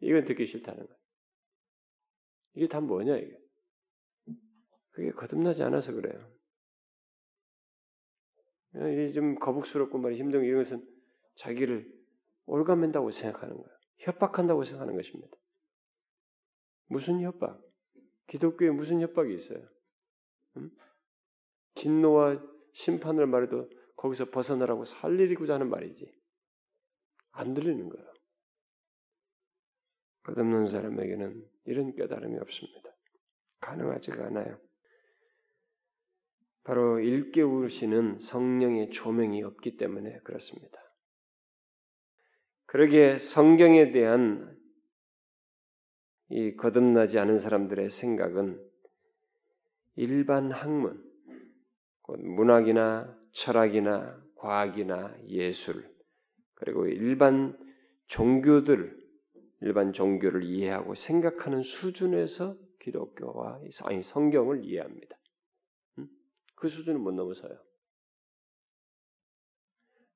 이건 0.00 0.24
듣기 0.24 0.46
싫다는 0.46 0.86
거예요. 0.86 1.00
이게 2.54 2.68
다 2.68 2.80
뭐냐 2.80 3.16
이게? 3.16 3.38
그게 4.90 5.10
거듭나지 5.12 5.62
않아서 5.62 5.92
그래요. 5.92 6.30
이게 8.74 9.12
좀 9.12 9.36
거북스럽고 9.36 9.98
말이 9.98 10.18
힘든 10.18 10.42
이런 10.44 10.62
것은 10.62 10.86
자기를 11.36 11.90
올가맨다고 12.46 13.10
생각하는 13.10 13.56
거예요. 13.56 13.78
협박한다고 13.98 14.64
생각하는 14.64 14.96
것입니다. 14.96 15.36
무슨 16.86 17.20
협박? 17.20 17.60
기독교에 18.28 18.70
무슨 18.70 19.00
협박이 19.00 19.34
있어요? 19.34 19.66
음? 20.56 20.70
진노와 21.74 22.42
심판을 22.72 23.26
말해도 23.26 23.70
거기서 23.96 24.30
벗어나라고 24.30 24.84
살리고자 24.84 25.54
하는 25.54 25.70
말이지. 25.70 26.12
안 27.32 27.54
들리는 27.54 27.88
거예요. 27.88 28.12
끝없는 30.22 30.66
사람에게는 30.66 31.48
이런 31.66 31.94
깨달음이 31.94 32.38
없습니다. 32.38 32.90
가능하지가 33.60 34.26
않아요. 34.26 34.58
바로 36.64 36.98
일깨우시는 36.98 38.18
성령의 38.20 38.90
조명이 38.90 39.42
없기 39.44 39.76
때문에 39.76 40.18
그렇습니다. 40.24 40.78
그러기에 42.66 43.18
성경에 43.18 43.92
대한 43.92 44.55
이 46.28 46.56
거듭나지 46.56 47.18
않은 47.18 47.38
사람들의 47.38 47.88
생각은 47.90 48.60
일반 49.96 50.50
학문, 50.50 51.02
문학이나 52.06 53.16
철학이나 53.32 54.22
과학이나 54.36 55.16
예술, 55.28 55.88
그리고 56.54 56.86
일반 56.86 57.56
종교들, 58.08 58.96
일반 59.62 59.92
종교를 59.92 60.42
이해하고 60.42 60.94
생각하는 60.94 61.62
수준에서 61.62 62.56
기독교와 62.80 63.60
아니 63.84 64.02
성경을 64.02 64.64
이해합니다. 64.64 65.16
그 66.54 66.68
수준을 66.68 66.98
못 66.98 67.12
넘어서요. 67.12 67.56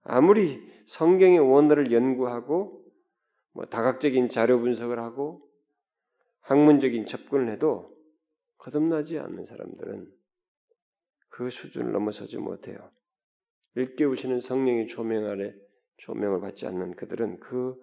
아무리 0.03 0.61
성경의 0.87 1.39
원어를 1.39 1.93
연구하고 1.93 2.85
뭐 3.53 3.65
다각적인 3.67 4.29
자료 4.29 4.61
분석을 4.61 4.99
하고 4.99 5.50
학문적인 6.41 7.07
접근을 7.07 7.53
해도 7.53 7.97
거듭나지 8.59 9.19
않는 9.19 9.45
사람들은 9.45 10.11
그 11.29 11.51
수준을 11.51 11.93
넘어서지 11.93 12.39
못해요. 12.39 12.91
일깨우시는 13.77 14.41
성령의 14.41 14.89
조명 14.89 15.27
아래 15.27 15.55
조명을 15.99 16.41
받지 16.41 16.67
않는 16.67 16.97
그들은 16.97 17.41
그 17.41 17.77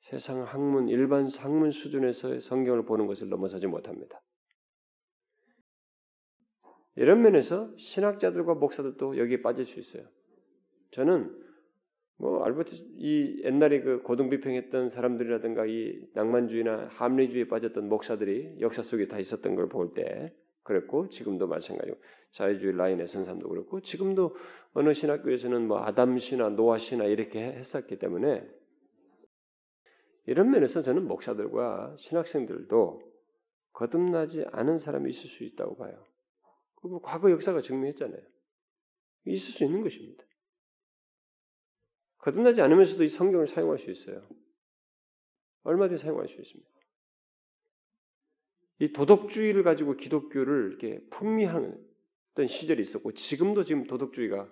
세상 0.00 0.42
학문 0.42 0.88
일반 0.88 1.28
학문 1.28 1.70
수준에서의 1.70 2.40
성경을 2.40 2.84
보는 2.84 3.06
것을 3.06 3.28
넘어서지 3.28 3.66
못합니다. 3.68 4.20
이런 6.96 7.22
면에서 7.22 7.72
신학자들과 7.78 8.54
목사들도 8.54 9.16
여기에 9.16 9.42
빠질 9.42 9.64
수 9.64 9.78
있어요. 9.78 10.06
저는 10.90 11.41
뭐 12.22 12.44
알버트 12.44 12.76
이 12.98 13.42
옛날에 13.42 13.80
그 13.80 14.00
고등 14.02 14.30
비평했던 14.30 14.90
사람들이라든가 14.90 15.66
이 15.66 16.06
낭만주의나 16.14 16.86
합리주의에 16.92 17.48
빠졌던 17.48 17.88
목사들이 17.88 18.60
역사 18.60 18.80
속에 18.80 19.08
다 19.08 19.18
있었던 19.18 19.56
걸 19.56 19.68
볼 19.68 19.92
때 19.92 20.32
그랬고 20.62 21.08
지금도 21.08 21.48
마찬가지고 21.48 21.98
자유주의 22.30 22.76
라인의 22.76 23.08
선사도 23.08 23.48
그렇고 23.48 23.80
지금도 23.80 24.36
어느 24.72 24.92
신학교에서는 24.94 25.66
뭐 25.66 25.82
아담 25.82 26.16
신화, 26.18 26.48
노아 26.50 26.78
신화 26.78 27.06
이렇게 27.06 27.42
했었기 27.42 27.98
때문에 27.98 28.48
이런 30.26 30.52
면에서 30.52 30.82
저는 30.82 31.08
목사들과 31.08 31.96
신학생들도 31.98 33.02
거듭나지 33.72 34.44
않은 34.52 34.78
사람이 34.78 35.10
있을 35.10 35.28
수 35.28 35.42
있다고 35.42 35.76
봐요. 35.76 36.04
그 36.76 37.00
과거 37.00 37.32
역사가 37.32 37.62
증명했잖아요. 37.62 38.22
있을 39.24 39.52
수 39.52 39.64
있는 39.64 39.82
것입니다. 39.82 40.22
거듭나지 42.22 42.62
않으면서도 42.62 43.04
이 43.04 43.08
성경을 43.08 43.46
사용할 43.46 43.78
수 43.78 43.90
있어요. 43.90 44.26
얼마든지 45.64 46.02
사용할 46.02 46.28
수 46.28 46.40
있습니다. 46.40 46.70
이 48.78 48.92
도덕주의를 48.92 49.62
가지고 49.62 49.96
기독교를 49.96 50.68
이렇게 50.70 51.00
풍미하는 51.10 51.78
어떤 52.32 52.46
시절이 52.46 52.80
있었고 52.80 53.12
지금도 53.12 53.64
지금 53.64 53.84
도덕주의가 53.84 54.50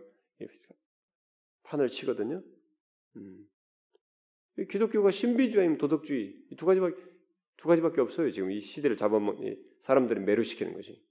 판을 1.65 1.89
치거든요. 1.89 2.43
음. 3.17 3.49
기독교가 4.69 5.11
신비주의면 5.11 5.79
도덕주의 5.79 6.37
두 6.57 6.67
가지밖에 6.67 6.97
두 7.57 7.69
가지밖에 7.69 8.01
없어요. 8.01 8.31
지금 8.31 8.51
이 8.51 8.61
시대를 8.61 8.97
잡아먹 8.97 9.39
사람들을 9.83 10.23
매료시키는 10.23 10.75
것이. 10.75 11.03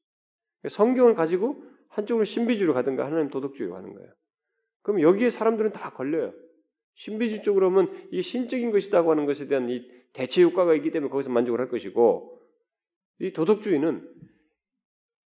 성경을 0.69 1.15
가지고 1.15 1.63
한쪽으로 1.87 2.25
신비주의로 2.25 2.73
가든가 2.73 3.05
하나님 3.05 3.29
도덕주의로 3.29 3.73
가는 3.73 3.93
거예요. 3.93 4.13
그럼 4.81 5.01
여기에 5.01 5.29
사람들은 5.29 5.71
다 5.71 5.91
걸려요. 5.91 6.33
신비주의 6.95 7.43
쪽으로 7.43 7.69
하면 7.69 8.09
이 8.11 8.21
신적인 8.21 8.71
것이다고 8.71 9.11
하는 9.11 9.25
것에 9.25 9.47
대한 9.47 9.69
이 9.69 9.89
대체 10.13 10.43
효과가 10.43 10.73
있기 10.75 10.91
때문에 10.91 11.09
거기서 11.09 11.29
만족을 11.29 11.59
할 11.59 11.69
것이고 11.69 12.41
이 13.19 13.31
도덕주의는 13.33 14.07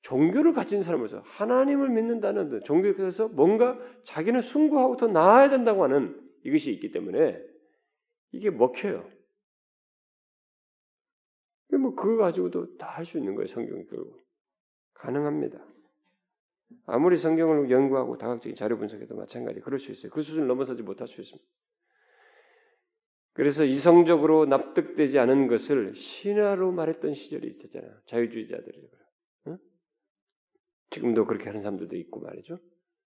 종교를 0.02 0.54
가진 0.54 0.82
사람으로서 0.82 1.20
하나님을 1.26 1.90
믿는다는 1.90 2.62
종교에서 2.64 3.28
뭔가 3.30 3.78
자기는 4.04 4.42
숭고하고 4.42 4.98
더 4.98 5.08
나아야 5.08 5.50
된다고 5.50 5.84
하는 5.84 6.20
이것이 6.44 6.72
있기 6.72 6.92
때문에 6.92 7.42
이게 8.32 8.50
먹혀요. 8.50 9.10
뭐 11.80 11.96
그거 11.96 12.18
가지고도 12.18 12.78
다 12.78 12.88
할 12.90 13.06
수 13.06 13.18
있는 13.18 13.36
거예요 13.36 13.48
성경이 13.48 13.86
결국. 13.88 14.20
가능합니다. 14.94 15.66
아무리 16.86 17.18
성경을 17.18 17.70
연구하고 17.70 18.18
다각적인 18.18 18.56
자료 18.56 18.78
분석해도 18.78 19.16
마찬가지 19.16 19.60
그럴 19.60 19.80
수 19.80 19.92
있어요. 19.92 20.12
그 20.12 20.22
수준을 20.22 20.48
넘어서지 20.48 20.84
못할 20.84 21.08
수 21.08 21.22
있습니다. 21.22 21.48
그래서 23.34 23.64
이성적으로 23.64 24.46
납득되지 24.46 25.18
않은 25.20 25.48
것을 25.48 25.96
신화로 25.96 26.72
말했던 26.72 27.14
시절이 27.14 27.48
있었잖아요. 27.48 28.02
자유주의자들이. 28.06 28.90
응? 29.48 29.58
지금도 30.90 31.26
그렇게 31.26 31.46
하는 31.46 31.62
사람들도 31.62 31.96
있고 31.96 32.20
말이죠. 32.20 32.60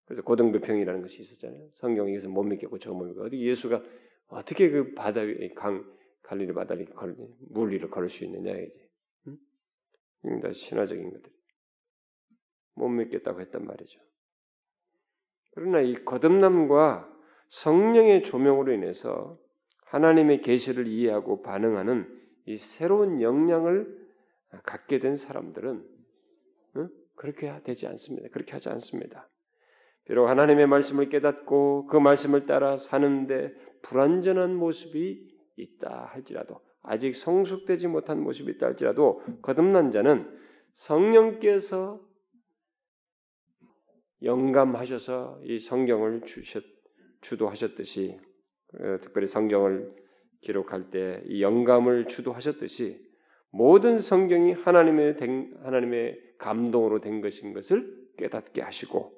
그래서 0.05 0.23
고등교평이라는 0.23 1.01
것이 1.01 1.21
있었잖아요. 1.21 1.69
성경 1.75 2.09
이것은 2.09 2.31
못 2.31 2.43
믿겠고 2.43 2.79
저거 2.79 2.97
못 2.97 3.05
믿고 3.05 3.23
어디 3.23 3.39
예수가 3.39 3.83
어떻게 4.27 4.69
그 4.69 4.93
바다 4.93 5.21
강 5.55 5.85
갈릴리 6.23 6.53
바다를 6.53 6.87
물 7.51 7.71
위를 7.71 7.89
걸을 7.89 8.09
수 8.09 8.23
있느냐 8.25 8.57
이제. 8.57 8.89
응? 9.27 10.39
다 10.41 10.51
신화적인 10.51 11.11
것들. 11.11 11.31
못 12.75 12.89
믿겠다고 12.89 13.41
했단 13.41 13.65
말이죠. 13.65 13.99
그러나 15.53 15.81
이 15.81 15.93
거듭남과 15.93 17.09
성령의 17.49 18.23
조명으로 18.23 18.73
인해서 18.73 19.37
하나님의 19.85 20.41
계시를 20.41 20.87
이해하고 20.87 21.43
반응하는 21.43 22.07
이 22.45 22.57
새로운 22.57 23.21
역량을 23.21 24.03
갖게 24.63 24.99
된 24.99 25.15
사람들은 25.15 25.87
그렇게 27.15 27.61
되지 27.63 27.87
않습니다. 27.87 28.27
그렇게 28.29 28.53
하지 28.53 28.69
않습니다. 28.69 29.29
비록 30.05 30.27
하나님의 30.27 30.67
말씀을 30.67 31.09
깨닫고 31.09 31.87
그 31.87 31.97
말씀을 31.97 32.45
따라 32.45 32.75
사는데 32.75 33.53
불완전한 33.83 34.55
모습이 34.55 35.31
있다 35.55 36.09
할지라도 36.11 36.59
아직 36.81 37.15
성숙되지 37.15 37.87
못한 37.87 38.21
모습이 38.21 38.53
있다 38.53 38.65
할지라도 38.65 39.21
거듭난 39.41 39.91
자는 39.91 40.29
성령께서 40.73 42.01
영감하셔서 44.23 45.41
이 45.43 45.59
성경을 45.59 46.21
주셨, 46.25 46.63
주도하셨듯이 47.21 48.17
어, 48.79 48.97
특별히 49.01 49.27
성경을 49.27 49.93
기록할 50.41 50.89
때 50.89 51.21
이 51.27 51.41
영감을 51.41 52.07
주도하셨듯이 52.07 52.99
모든 53.51 53.99
성경이 53.99 54.53
하나님의 54.53 55.17
된, 55.17 55.53
하나님의 55.63 56.19
감동으로 56.37 57.01
된 57.01 57.21
것인 57.21 57.53
것을 57.53 57.87
깨닫게 58.17 58.61
하시고 58.61 59.13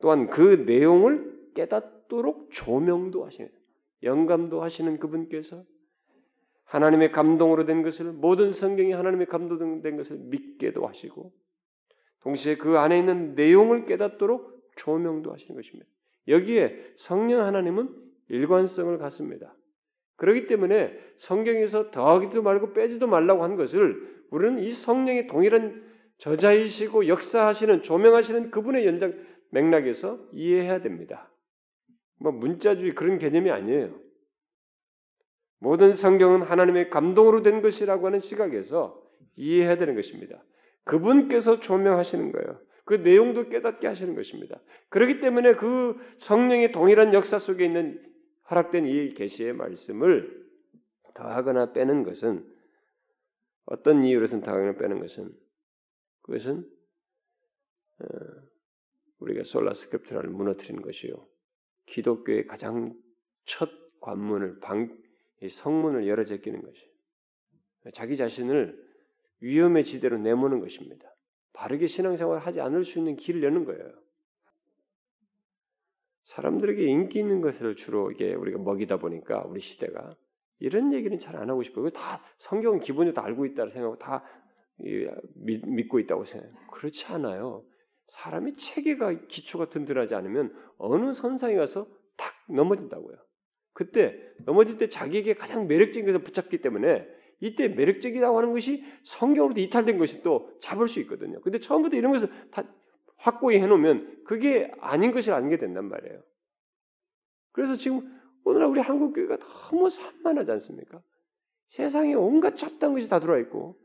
또한 0.00 0.28
그 0.28 0.64
내용을 0.66 1.52
깨닫도록 1.54 2.50
조명도 2.52 3.24
하시는 3.24 3.50
영감도 4.02 4.62
하시는 4.62 4.98
그분께서 4.98 5.64
하나님의 6.64 7.10
감동으로 7.10 7.66
된 7.66 7.82
것을 7.82 8.12
모든 8.12 8.50
성경이 8.50 8.92
하나님의 8.92 9.26
감동된 9.26 9.96
것을 9.96 10.18
믿게도 10.18 10.86
하시고 10.86 11.32
동시에 12.22 12.56
그 12.56 12.78
안에 12.78 12.98
있는 12.98 13.34
내용을 13.34 13.86
깨닫도록 13.86 14.49
조명도 14.76 15.32
하시는 15.32 15.54
것입니다. 15.54 15.88
여기에 16.28 16.92
성령 16.96 17.44
하나님은 17.44 17.94
일관성을 18.28 18.96
갖습니다. 18.98 19.54
그렇기 20.16 20.46
때문에 20.46 20.98
성경에서 21.18 21.90
더하기도 21.90 22.42
말고 22.42 22.72
빼지도 22.72 23.06
말라고 23.06 23.42
한 23.42 23.56
것을 23.56 24.24
우리는 24.30 24.58
이 24.60 24.70
성령의 24.70 25.26
동일한 25.26 25.82
저자이시고 26.18 27.08
역사하시는 27.08 27.82
조명하시는 27.82 28.50
그분의 28.50 28.86
연장 28.86 29.14
맥락에서 29.50 30.20
이해해야 30.32 30.82
됩니다. 30.82 31.30
뭐 32.18 32.32
문자주의 32.32 32.92
그런 32.92 33.18
개념이 33.18 33.50
아니에요. 33.50 33.98
모든 35.58 35.92
성경은 35.92 36.42
하나님의 36.42 36.90
감동으로 36.90 37.42
된 37.42 37.62
것이라고 37.62 38.06
하는 38.06 38.18
시각에서 38.18 39.02
이해해야 39.36 39.76
되는 39.76 39.94
것입니다. 39.94 40.42
그분께서 40.84 41.60
조명하시는 41.60 42.32
거예요. 42.32 42.60
그 42.90 42.96
내용도 42.96 43.48
깨닫게 43.48 43.86
하시는 43.86 44.16
것입니다. 44.16 44.60
그렇기 44.88 45.20
때문에 45.20 45.54
그 45.54 45.94
성령의 46.18 46.72
동일한 46.72 47.14
역사 47.14 47.38
속에 47.38 47.64
있는 47.64 48.04
허락된 48.50 48.84
이 48.84 49.14
계시의 49.14 49.52
말씀을 49.52 50.44
더하거나 51.14 51.72
빼는 51.72 52.02
것은 52.02 52.44
어떤 53.66 54.04
이유로선 54.04 54.40
더하거나 54.40 54.76
빼는 54.76 54.98
것은 54.98 55.32
그것은 56.22 56.68
어, 58.00 58.06
우리가 59.20 59.44
솔라스크립트라를 59.44 60.28
무너뜨리는 60.30 60.82
것이요. 60.82 61.14
기독교의 61.86 62.48
가장 62.48 62.92
첫 63.44 63.70
관문을 64.00 64.58
방 64.58 64.98
성문을 65.48 66.08
열어 66.08 66.24
제끼는 66.24 66.60
것이 66.60 66.90
자기 67.94 68.16
자신을 68.16 68.84
위험의 69.38 69.84
지대로 69.84 70.18
내모는 70.18 70.58
것입니다. 70.58 71.08
바르게 71.52 71.86
신앙생활을 71.86 72.44
하지 72.44 72.60
않을 72.60 72.84
수 72.84 72.98
있는 72.98 73.16
길을 73.16 73.42
여는 73.42 73.64
거예요. 73.64 73.92
사람들에게 76.24 76.82
인기 76.84 77.18
있는 77.18 77.40
것을 77.40 77.76
주로 77.76 78.10
이게 78.12 78.34
우리가 78.34 78.58
먹이다 78.58 78.98
보니까 78.98 79.42
우리 79.46 79.60
시대가 79.60 80.14
이런 80.58 80.92
얘기는 80.92 81.18
잘 81.18 81.36
안 81.36 81.50
하고 81.50 81.62
싶어요. 81.62 81.88
다 81.90 82.22
성경은 82.38 82.80
기본적으로 82.80 83.14
다 83.14 83.24
알고 83.26 83.46
있다고 83.46 83.70
생각하고 83.70 83.98
다 83.98 84.24
믿 84.82 85.88
고 85.88 85.98
있다고 85.98 86.24
생각해요. 86.24 86.56
그렇지 86.72 87.06
않아요. 87.06 87.64
사람이 88.08 88.56
체계가 88.56 89.26
기초가 89.28 89.70
든든하지 89.70 90.14
않으면 90.14 90.54
어느 90.78 91.12
선상에 91.12 91.54
가서 91.56 91.86
탁 92.16 92.32
넘어진다고요. 92.48 93.16
그때 93.72 94.18
넘어질 94.44 94.78
때 94.78 94.88
자기에게 94.88 95.34
가장 95.34 95.66
매력적인 95.68 96.06
것을 96.06 96.22
붙잡기 96.22 96.60
때문에 96.60 97.06
이때 97.40 97.68
매력적이라고 97.68 98.38
하는 98.38 98.52
것이 98.52 98.84
성경으로부터 99.02 99.60
이탈된 99.60 99.98
것이 99.98 100.22
또 100.22 100.52
잡을 100.60 100.88
수 100.88 101.00
있거든요. 101.00 101.40
근데 101.40 101.58
처음부터 101.58 101.96
이런 101.96 102.12
것을 102.12 102.28
다 102.50 102.64
확고히 103.16 103.58
해놓으면 103.58 104.24
그게 104.24 104.70
아닌 104.80 105.10
것을 105.10 105.32
알게 105.32 105.58
된단 105.58 105.88
말이에요. 105.88 106.22
그래서 107.52 107.76
지금 107.76 108.20
오늘날 108.44 108.68
우리 108.68 108.80
한국 108.80 109.12
교회가 109.14 109.38
너무 109.38 109.88
산만하지 109.88 110.50
않습니까? 110.52 111.02
세상에 111.68 112.14
온갖 112.14 112.56
잡다한 112.56 112.94
것이 112.94 113.08
다 113.08 113.20
들어와 113.20 113.38
있고 113.40 113.78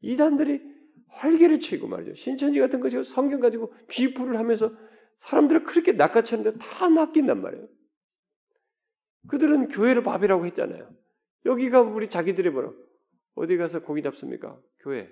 이단들이 0.00 0.60
활개를 1.08 1.60
치고 1.60 1.88
말이죠. 1.88 2.14
신천지 2.14 2.60
같은 2.60 2.80
것이 2.80 3.02
성경 3.04 3.40
가지고 3.40 3.72
비풀을 3.88 4.38
하면서 4.38 4.70
사람들을 5.20 5.64
그렇게 5.64 5.92
낚아채는데 5.92 6.58
다 6.58 6.88
낚인단 6.88 7.40
말이에요. 7.40 7.66
그들은 9.28 9.68
교회를 9.68 10.02
밥이라고 10.02 10.46
했잖아요. 10.46 10.88
여기가 11.46 11.80
우리 11.80 12.08
자기들의 12.08 12.52
뭐라 12.52 12.72
어디 13.38 13.56
가서 13.56 13.80
고기 13.80 14.02
잡습니까? 14.02 14.60
교회. 14.80 15.08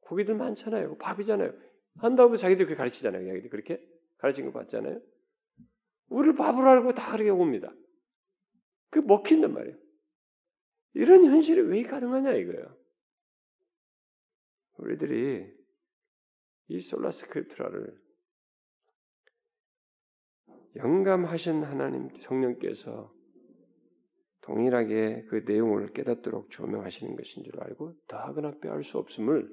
고기들 0.00 0.34
많잖아요. 0.34 0.98
밥이잖아요. 0.98 1.52
한다고 1.98 2.36
자기들 2.36 2.66
그렇게 2.66 2.76
가르치잖아요. 2.76 3.26
자기들 3.26 3.50
그렇게 3.50 3.80
가르친 4.18 4.46
거 4.46 4.52
봤잖아요. 4.52 5.00
우리를 6.08 6.34
밥으로 6.34 6.68
알고 6.68 6.94
다 6.94 7.12
그렇게 7.12 7.30
옵니다. 7.30 7.72
그 8.90 8.98
먹힌단 8.98 9.52
말이에요. 9.52 9.76
이런 10.94 11.24
현실이 11.24 11.60
왜 11.62 11.82
가능하냐 11.84 12.32
이거예요. 12.32 12.76
우리들이 14.78 15.46
이 16.68 16.80
솔라 16.80 17.10
스크립트라를 17.10 17.96
영감하신 20.76 21.62
하나님 21.62 22.10
성령께서 22.18 23.14
동일하게 24.42 25.26
그 25.28 25.44
내용을 25.46 25.92
깨닫도록 25.92 26.50
조명하시는 26.50 27.16
것인 27.16 27.44
줄 27.44 27.60
알고 27.60 27.94
더하거나 28.08 28.58
빼할 28.60 28.84
수 28.84 28.98
없음을 28.98 29.48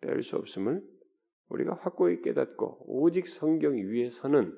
빼할 0.00 0.22
수 0.22 0.36
없음을 0.36 0.82
우리가 1.48 1.74
확고히 1.74 2.20
깨닫고 2.22 2.84
오직 2.86 3.26
성경 3.28 3.76
위에서는 3.76 4.54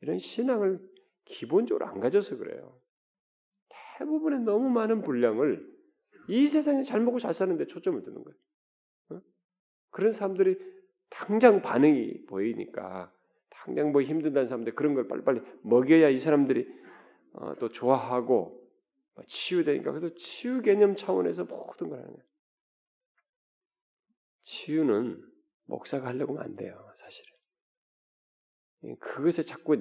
이런 0.00 0.18
신앙을 0.18 0.80
기본적으로 1.24 1.86
안 1.86 2.00
가져서 2.00 2.36
그래요. 2.38 2.78
대부분의 3.98 4.40
너무 4.40 4.68
많은 4.70 5.02
분량을 5.02 5.64
이 6.28 6.46
세상에 6.46 6.82
잘 6.82 7.00
먹고 7.00 7.20
잘 7.20 7.34
사는데 7.34 7.66
초점을 7.66 8.02
두는 8.02 8.24
거예요. 8.24 8.38
어? 9.10 9.20
그런 9.90 10.12
사람들이 10.12 10.58
당장 11.10 11.62
반응이 11.62 12.24
보이니까 12.26 13.12
당장 13.50 13.92
뭐 13.92 14.02
힘든다는 14.02 14.46
사람들 14.46 14.74
그런 14.74 14.94
걸 14.94 15.06
빨리빨리 15.06 15.40
먹여야 15.62 16.08
이 16.08 16.16
사람들이 16.16 16.66
어, 17.34 17.54
또 17.58 17.68
좋아하고 17.68 18.61
치유되니까 19.26 19.92
그래서 19.92 20.14
치유 20.14 20.62
개념 20.62 20.96
차원에서 20.96 21.44
모든 21.44 21.88
걸 21.88 21.98
하는 21.98 22.12
거예요. 22.12 22.28
치유는 24.42 25.22
목사가 25.64 26.08
하려고 26.08 26.34
하면 26.34 26.44
안 26.44 26.56
돼요, 26.56 26.92
사실은. 26.96 27.32
그것에 28.98 29.42
자꾸 29.42 29.76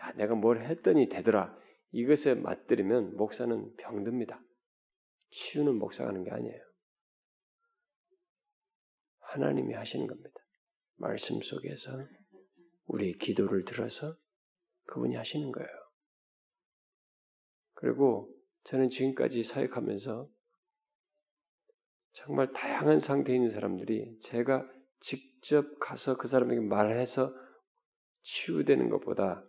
야, 0.00 0.12
내가 0.12 0.34
뭘 0.34 0.62
했더니 0.62 1.08
되더라. 1.08 1.56
이것에 1.92 2.34
맞들이면 2.34 3.16
목사는 3.16 3.76
병듭니다. 3.76 4.40
치유는 5.30 5.76
목사가 5.76 6.08
하는 6.10 6.24
게 6.24 6.30
아니에요. 6.30 6.62
하나님이 9.20 9.74
하시는 9.74 10.06
겁니다. 10.06 10.34
말씀 10.96 11.40
속에서 11.42 11.92
우리 12.86 13.12
기도를 13.18 13.64
들어서 13.64 14.16
그분이 14.84 15.16
하시는 15.16 15.50
거예요. 15.52 15.68
그리고 17.74 18.35
저는 18.66 18.90
지금까지 18.90 19.44
사역하면서 19.44 20.28
정말 22.12 22.52
다양한 22.52 22.98
상태에 22.98 23.36
있는 23.36 23.50
사람들이 23.50 24.18
제가 24.20 24.68
직접 25.00 25.78
가서 25.78 26.16
그 26.16 26.26
사람에게 26.26 26.60
말해서 26.60 27.32
치유되는 28.22 28.88
것보다 28.88 29.44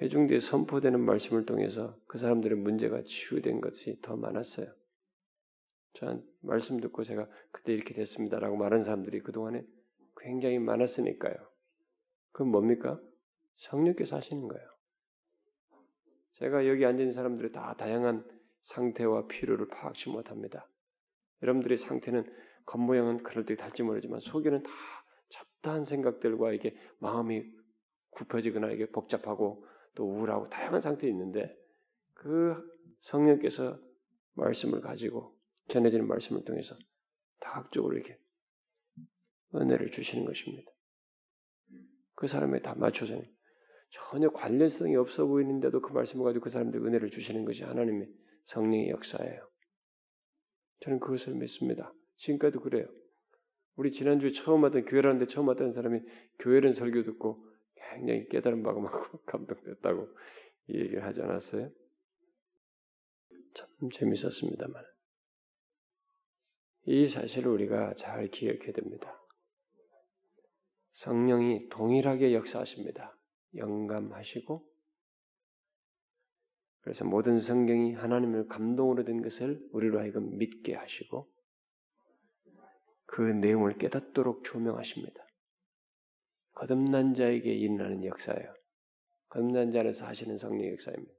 회중대에 0.00 0.40
선포되는 0.40 0.98
말씀을 0.98 1.46
통해서 1.46 1.96
그 2.08 2.18
사람들의 2.18 2.58
문제가 2.58 3.02
치유된 3.04 3.60
것이 3.60 4.00
더 4.02 4.16
많았어요. 4.16 4.66
전 5.92 6.26
말씀 6.40 6.80
듣고 6.80 7.04
제가 7.04 7.28
그때 7.52 7.72
이렇게 7.72 7.94
됐습니다라고 7.94 8.56
말한 8.56 8.82
사람들이 8.82 9.20
그동안에 9.20 9.64
굉장히 10.16 10.58
많았으니까요. 10.58 11.36
그건 12.32 12.48
뭡니까? 12.48 13.00
성령께서 13.58 14.16
하시는 14.16 14.48
거예요. 14.48 14.73
제가 16.34 16.66
여기 16.66 16.84
앉은 16.84 17.12
사람들이 17.12 17.52
다 17.52 17.74
다양한 17.76 18.24
상태와 18.62 19.26
필요를 19.26 19.68
파악치 19.68 20.10
못합니다. 20.10 20.68
여러분들의 21.42 21.76
상태는 21.76 22.24
겉모양은 22.66 23.22
그럴 23.22 23.44
때 23.44 23.56
달지 23.56 23.82
모르지만 23.82 24.20
속에는 24.20 24.62
다 24.62 24.70
잡다한 25.28 25.84
생각들과 25.84 26.52
이게 26.52 26.76
마음이 26.98 27.44
굽혀지거나 28.10 28.70
이게 28.70 28.86
복잡하고 28.90 29.66
또 29.94 30.04
우울하고 30.04 30.48
다양한 30.48 30.80
상태에 30.80 31.10
있는데 31.10 31.54
그 32.14 32.56
성령께서 33.02 33.78
말씀을 34.34 34.80
가지고 34.80 35.36
전해지는 35.68 36.06
말씀을 36.08 36.44
통해서 36.44 36.76
다각적으로 37.40 37.94
이렇게 37.96 38.18
은혜를 39.54 39.90
주시는 39.90 40.24
것입니다. 40.24 40.70
그 42.14 42.26
사람에 42.26 42.60
다 42.60 42.74
맞춰서 42.74 43.20
전혀 43.94 44.28
관련성이 44.30 44.96
없어 44.96 45.24
보이는데도 45.26 45.80
그 45.80 45.92
말씀을 45.92 46.24
가지고 46.24 46.44
그 46.44 46.50
사람들 46.50 46.84
은혜를 46.84 47.10
주시는 47.10 47.44
것이 47.44 47.62
하나님의 47.62 48.08
성령의 48.46 48.90
역사예요. 48.90 49.48
저는 50.80 50.98
그것을 50.98 51.34
믿습니다. 51.34 51.94
지금까지도 52.16 52.60
그래요. 52.60 52.86
우리 53.76 53.92
지난주에 53.92 54.32
처음 54.32 54.64
왔던 54.64 54.84
교회라는데 54.86 55.26
처음 55.26 55.48
왔던 55.48 55.72
사람이 55.72 56.00
교회는 56.40 56.74
설교 56.74 57.04
듣고 57.04 57.46
굉장히 57.92 58.28
깨달은 58.28 58.62
바가 58.62 58.80
많고 58.80 59.18
감동됐다고 59.26 60.08
이 60.68 60.80
얘기를 60.80 61.04
하지 61.04 61.22
않았어요? 61.22 61.70
참 63.54 63.68
재밌었습니다만. 63.92 64.84
이 66.86 67.06
사실을 67.06 67.50
우리가 67.52 67.94
잘 67.94 68.28
기억해야 68.28 68.72
됩니다. 68.72 69.20
성령이 70.94 71.68
동일하게 71.68 72.34
역사하십니다. 72.34 73.13
영감하시고 73.56 74.74
그래서 76.80 77.04
모든 77.04 77.38
성경이 77.40 77.94
하나님을 77.94 78.46
감동으로 78.46 79.04
된 79.04 79.22
것을 79.22 79.58
우리로 79.72 80.00
하여금 80.00 80.36
믿게 80.36 80.74
하시고 80.74 81.32
그 83.06 83.22
내용을 83.22 83.78
깨닫도록 83.78 84.44
조명하십니다. 84.44 85.24
거듭난 86.52 87.14
자에게 87.14 87.52
일어나는 87.52 88.04
역사예요. 88.04 88.54
거듭난 89.28 89.70
자 89.70 89.80
안에서 89.80 90.06
하시는 90.06 90.36
성령의 90.36 90.72
역사입니다. 90.72 91.12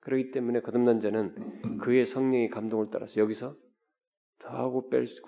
그렇기 0.00 0.32
때문에 0.32 0.60
거듭난 0.60 1.00
자는 1.00 1.78
그의 1.78 2.06
성령의 2.06 2.48
감동을 2.48 2.88
따라서 2.90 3.20
여기서 3.20 3.56
더하고 4.38 4.88
뺄수 4.88 5.22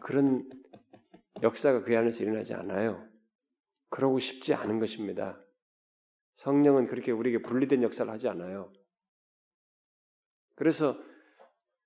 그런 0.00 0.48
역사가 1.42 1.82
그 1.82 1.96
안에서 1.96 2.22
일어나지 2.22 2.54
않아요. 2.54 3.06
그러고 3.88 4.18
싶지 4.18 4.54
않은 4.54 4.78
것입니다. 4.78 5.41
성령은 6.36 6.86
그렇게 6.86 7.12
우리에게 7.12 7.42
분리된 7.42 7.82
역사를 7.82 8.10
하지 8.10 8.28
않아요. 8.28 8.72
그래서 10.54 10.98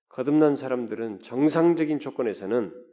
거듭난 0.09 0.55
사람들은 0.55 1.21
정상적인 1.21 1.99
조건에서는 1.99 2.85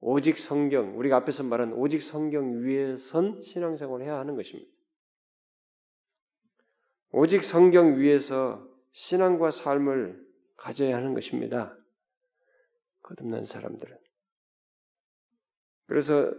오직 0.00 0.38
성경, 0.38 0.96
우리가 0.98 1.16
앞에서 1.16 1.42
말한 1.42 1.72
오직 1.72 2.02
성경 2.02 2.62
위에선 2.62 3.42
신앙생활을 3.42 4.06
해야 4.06 4.18
하는 4.18 4.36
것입니다. 4.36 4.70
오직 7.10 7.42
성경 7.42 7.98
위에서 7.98 8.66
신앙과 8.92 9.50
삶을 9.50 10.24
가져야 10.56 10.96
하는 10.96 11.14
것입니다. 11.14 11.76
거듭난 13.02 13.44
사람들은. 13.44 13.96
그래서 15.86 16.32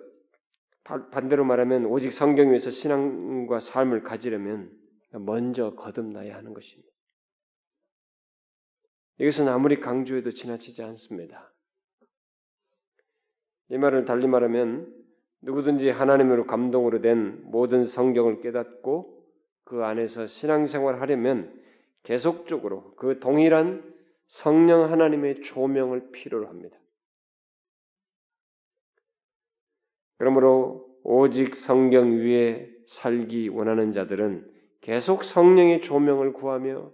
반대로 0.83 1.45
말하면 1.45 1.85
오직 1.85 2.11
성경 2.11 2.51
위에서 2.51 2.71
신앙과 2.71 3.59
삶을 3.59 4.03
가지려면 4.03 4.71
먼저 5.11 5.75
거듭나야 5.75 6.35
하는 6.35 6.53
것입니다. 6.53 6.89
이것은 9.19 9.47
아무리 9.47 9.79
강조해도 9.79 10.31
지나치지 10.31 10.81
않습니다. 10.83 11.53
이 13.69 13.77
말을 13.77 14.05
달리 14.05 14.27
말하면 14.27 14.95
누구든지 15.41 15.89
하나님으로 15.89 16.45
감동으로 16.47 17.01
된 17.01 17.41
모든 17.43 17.83
성경을 17.83 18.41
깨닫고 18.41 19.19
그 19.63 19.83
안에서 19.83 20.25
신앙생활을 20.25 21.01
하려면 21.01 21.53
계속적으로 22.03 22.95
그 22.95 23.19
동일한 23.19 23.83
성령 24.27 24.91
하나님의 24.91 25.41
조명을 25.41 26.11
필요로 26.11 26.47
합니다. 26.47 26.77
그러므로 30.19 30.85
오직 31.03 31.55
성경 31.55 32.17
위에 32.17 32.69
살기 32.87 33.47
원하는 33.47 33.91
자들은 33.91 34.47
계속 34.81 35.23
성령의 35.23 35.81
조명을 35.81 36.33
구하며 36.33 36.91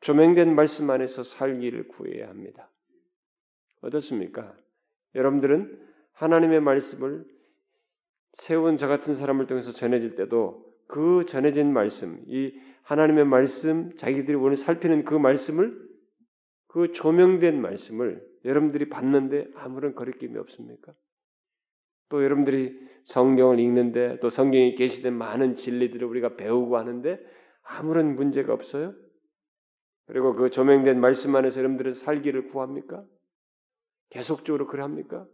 조명된 0.00 0.54
말씀 0.54 0.88
안에서 0.88 1.22
살기를 1.22 1.88
구해야 1.88 2.28
합니다. 2.28 2.70
어떻습니까? 3.80 4.56
여러분들은 5.14 5.78
하나님의 6.12 6.60
말씀을 6.60 7.24
세운 8.32 8.76
저 8.76 8.86
같은 8.86 9.14
사람을 9.14 9.46
통해서 9.46 9.72
전해질 9.72 10.14
때도 10.14 10.64
그 10.86 11.24
전해진 11.26 11.72
말씀, 11.72 12.22
이 12.26 12.54
하나님의 12.82 13.24
말씀, 13.24 13.94
자기들이 13.96 14.36
오늘 14.36 14.56
살피는 14.56 15.04
그 15.04 15.14
말씀을 15.14 15.78
그 16.68 16.92
조명된 16.92 17.60
말씀을 17.60 18.24
여러분들이 18.44 18.88
봤는데 18.88 19.48
아무런 19.54 19.94
거리낌이 19.94 20.38
없습니까? 20.38 20.94
또 22.12 22.22
여러분들이 22.22 22.78
성경을 23.06 23.58
읽는데 23.58 24.18
또 24.20 24.28
성경에 24.28 24.74
계시된 24.74 25.14
많은 25.14 25.56
진리들을 25.56 26.06
우리가 26.06 26.36
배우고 26.36 26.76
하는데 26.76 27.18
아무런 27.62 28.16
문제가 28.16 28.52
없어요? 28.52 28.94
그리고 30.06 30.34
그 30.34 30.50
조명된 30.50 31.00
말씀 31.00 31.34
안에서 31.34 31.60
여러분들은 31.60 31.94
살기를 31.94 32.48
구합니까? 32.48 33.02
계속적으로 34.10 34.66
그래 34.66 34.82
합니까? 34.82 35.26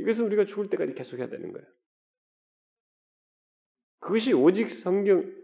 이것은 0.00 0.26
우리가 0.26 0.44
죽을 0.44 0.68
때까지 0.68 0.92
계속해야 0.92 1.30
되는 1.30 1.50
거예요. 1.50 1.66
그것이 4.00 4.34
오직 4.34 4.68
성경 4.68 5.34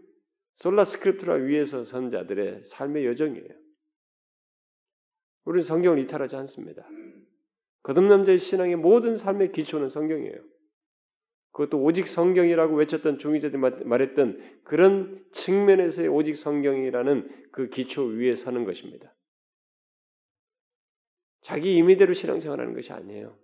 솔라 0.57 0.83
스크립트라 0.83 1.33
위에서 1.33 1.83
선 1.83 2.11
자들의 2.11 2.63
삶의 2.63 3.07
여정이에요. 3.07 3.49
우리는 5.45 5.63
성경을 5.63 5.97
이탈하지 6.03 6.35
않습니다. 6.35 6.87
거듭남자의 7.81 8.37
신앙의 8.37 8.75
모든 8.75 9.15
삶의 9.15 9.51
기초는 9.51 9.89
성경이에요. 9.89 10.54
그것도 11.55 11.81
오직 11.81 12.09
성경이라고 12.09 12.75
외쳤던 12.75 13.17
종이자들이 13.17 13.57
말했던 13.85 14.59
그런 14.65 15.23
측면에서의 15.31 16.09
오직 16.09 16.35
성경이라는 16.35 17.49
그 17.53 17.69
기초 17.69 18.03
위에 18.03 18.35
서는 18.35 18.65
것입니다. 18.65 19.15
자기 21.39 21.77
임의대로 21.77 22.13
신앙생활하는 22.13 22.73
것이 22.73 22.91
아니에요. 22.91 23.37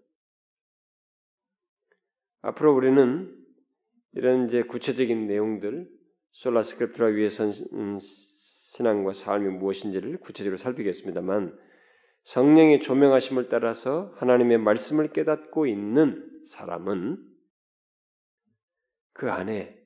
앞으로 2.42 2.76
우리는 2.76 3.34
이런 4.12 4.48
이제 4.48 4.64
구체적인 4.64 5.28
내용들 5.28 5.90
솔라 6.32 6.64
스크립트라 6.64 7.08
위에 7.08 7.30
선 7.30 7.54
음, 7.72 7.98
신앙과 8.02 9.14
삶이 9.14 9.48
무엇인지를 9.58 10.18
구체적으로 10.18 10.58
살피겠습니다만 10.58 11.58
성령의 12.26 12.82
조명하심을 12.82 13.48
따라서 13.48 14.14
하나님의 14.18 14.58
말씀을 14.58 15.14
깨닫고 15.14 15.66
있는 15.66 16.30
사람은 16.48 17.31
그 19.22 19.30
안에 19.30 19.80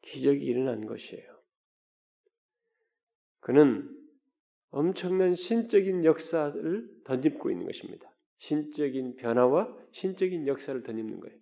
기적이 0.00 0.44
일어난 0.44 0.86
것이에요. 0.86 1.22
그는 3.38 3.88
엄청난 4.70 5.36
신적인 5.36 6.04
역사를 6.04 6.90
던집고 7.04 7.52
있는 7.52 7.66
것입니다. 7.66 8.12
신적인 8.38 9.14
변화와 9.14 9.72
신적인 9.92 10.48
역사를 10.48 10.82
던집는 10.82 11.20
거예요. 11.20 11.38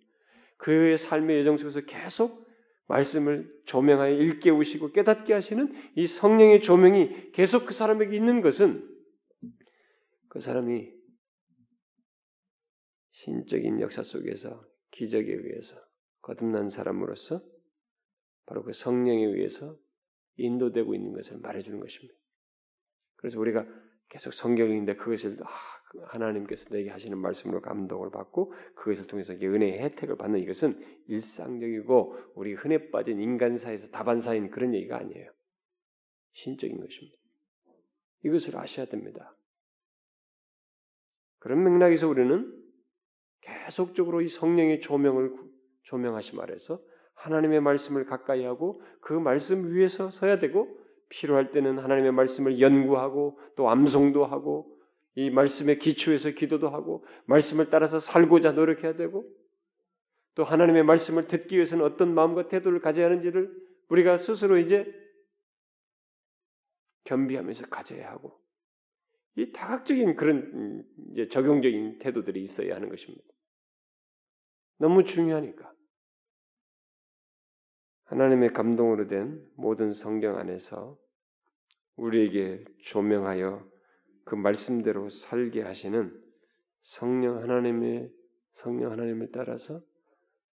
그의 0.57 0.99
삶의 0.99 1.39
여정 1.39 1.57
속에서 1.57 1.81
계속 1.81 2.47
말씀을 2.85 3.51
조명하여 3.65 4.13
일깨우시고 4.13 4.91
깨닫게 4.91 5.33
하시는 5.33 5.73
이 5.95 6.05
성령의 6.05 6.61
조명이 6.61 7.31
계속 7.31 7.65
그 7.65 7.73
사람에게 7.73 8.15
있는 8.15 8.41
것은 8.41 8.87
그 10.29 10.39
사람이 10.39 10.93
신적인 13.13 13.81
역사 13.81 14.03
속에서 14.03 14.63
기적에 14.91 15.33
의해서 15.33 15.90
거듭난 16.21 16.69
사람으로서 16.69 17.41
바로 18.45 18.63
그 18.63 18.73
성령에 18.73 19.25
의해서 19.25 19.77
인도되고 20.37 20.93
있는 20.93 21.13
것을 21.13 21.39
말해주는 21.39 21.79
것입니다. 21.79 22.13
그래서 23.15 23.39
우리가 23.39 23.65
계속 24.09 24.33
성경을 24.33 24.71
읽는데 24.71 24.95
그것을 24.95 25.37
아, 25.43 25.49
그 25.89 25.99
하나님께서 26.03 26.69
내게 26.69 26.89
하시는 26.89 27.17
말씀으로 27.17 27.61
감동을 27.61 28.11
받고 28.11 28.53
그것을 28.75 29.07
통해서 29.07 29.33
은혜의 29.33 29.79
혜택을 29.79 30.17
받는 30.17 30.39
이것은 30.39 30.79
일상적이고 31.07 32.17
우리 32.35 32.53
흔해 32.53 32.89
빠진 32.91 33.19
인간사에서 33.19 33.89
다반사인 33.89 34.49
그런 34.51 34.73
얘기가 34.73 34.97
아니에요. 34.97 35.31
신적인 36.33 36.79
것입니다. 36.79 37.17
이것을 38.23 38.57
아셔야 38.57 38.85
됩니다. 38.85 39.35
그런 41.39 41.63
맥락에서 41.63 42.07
우리는 42.07 42.57
계속적으로 43.41 44.21
이 44.21 44.29
성령의 44.29 44.79
조명을 44.81 45.50
조명하시 45.83 46.35
말해서 46.35 46.81
하나님의 47.15 47.61
말씀을 47.61 48.05
가까이 48.05 48.43
하고 48.43 48.81
그 48.99 49.13
말씀 49.13 49.73
위에서 49.73 50.09
서야 50.09 50.39
되고 50.39 50.79
필요할 51.09 51.51
때는 51.51 51.79
하나님의 51.79 52.11
말씀을 52.13 52.59
연구하고 52.59 53.39
또 53.55 53.69
암송도 53.69 54.25
하고 54.25 54.77
이 55.15 55.29
말씀의 55.29 55.79
기초에서 55.79 56.31
기도도 56.31 56.69
하고 56.69 57.05
말씀을 57.25 57.69
따라서 57.69 57.99
살고자 57.99 58.53
노력해야 58.53 58.95
되고 58.95 59.25
또 60.35 60.43
하나님의 60.43 60.83
말씀을 60.83 61.27
듣기 61.27 61.55
위해서는 61.55 61.83
어떤 61.83 62.13
마음과 62.13 62.47
태도를 62.47 62.79
가져야 62.79 63.07
하는지를 63.07 63.53
우리가 63.89 64.17
스스로 64.17 64.57
이제 64.57 64.85
겸비하면서 67.03 67.67
가져야 67.67 68.09
하고 68.09 68.39
이 69.35 69.51
다각적인 69.51 70.15
그런 70.15 70.85
이제 71.11 71.27
적용적인 71.27 71.99
태도들이 71.99 72.41
있어야 72.41 72.75
하는 72.75 72.89
것입니다. 72.89 73.30
너무 74.81 75.03
중요하니까. 75.03 75.71
하나님의 78.05 78.51
감동으로 78.51 79.07
된 79.07 79.47
모든 79.55 79.93
성경 79.93 80.39
안에서 80.39 80.97
우리에게 81.97 82.65
조명하여 82.79 83.63
그 84.25 84.33
말씀대로 84.33 85.11
살게 85.11 85.61
하시는 85.61 86.11
성령 86.81 87.43
하나님의 87.43 88.11
성령 88.53 88.91
하나님을 88.91 89.29
따라서 89.31 89.83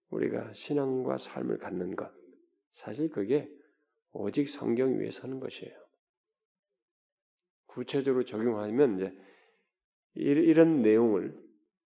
우리가 0.09 0.51
신앙과 0.51 1.17
삶을 1.17 1.59
갖는 1.59 1.95
것 1.95 2.11
사실 2.73 3.09
그게 3.09 3.49
오직 4.11 4.49
성경 4.49 4.99
위에 4.99 5.09
서는 5.09 5.39
것이에요. 5.39 5.73
구체적으로 7.67 8.25
적용하면 8.25 8.97
이제 8.97 9.17
이런 10.15 10.81
내용을 10.81 11.33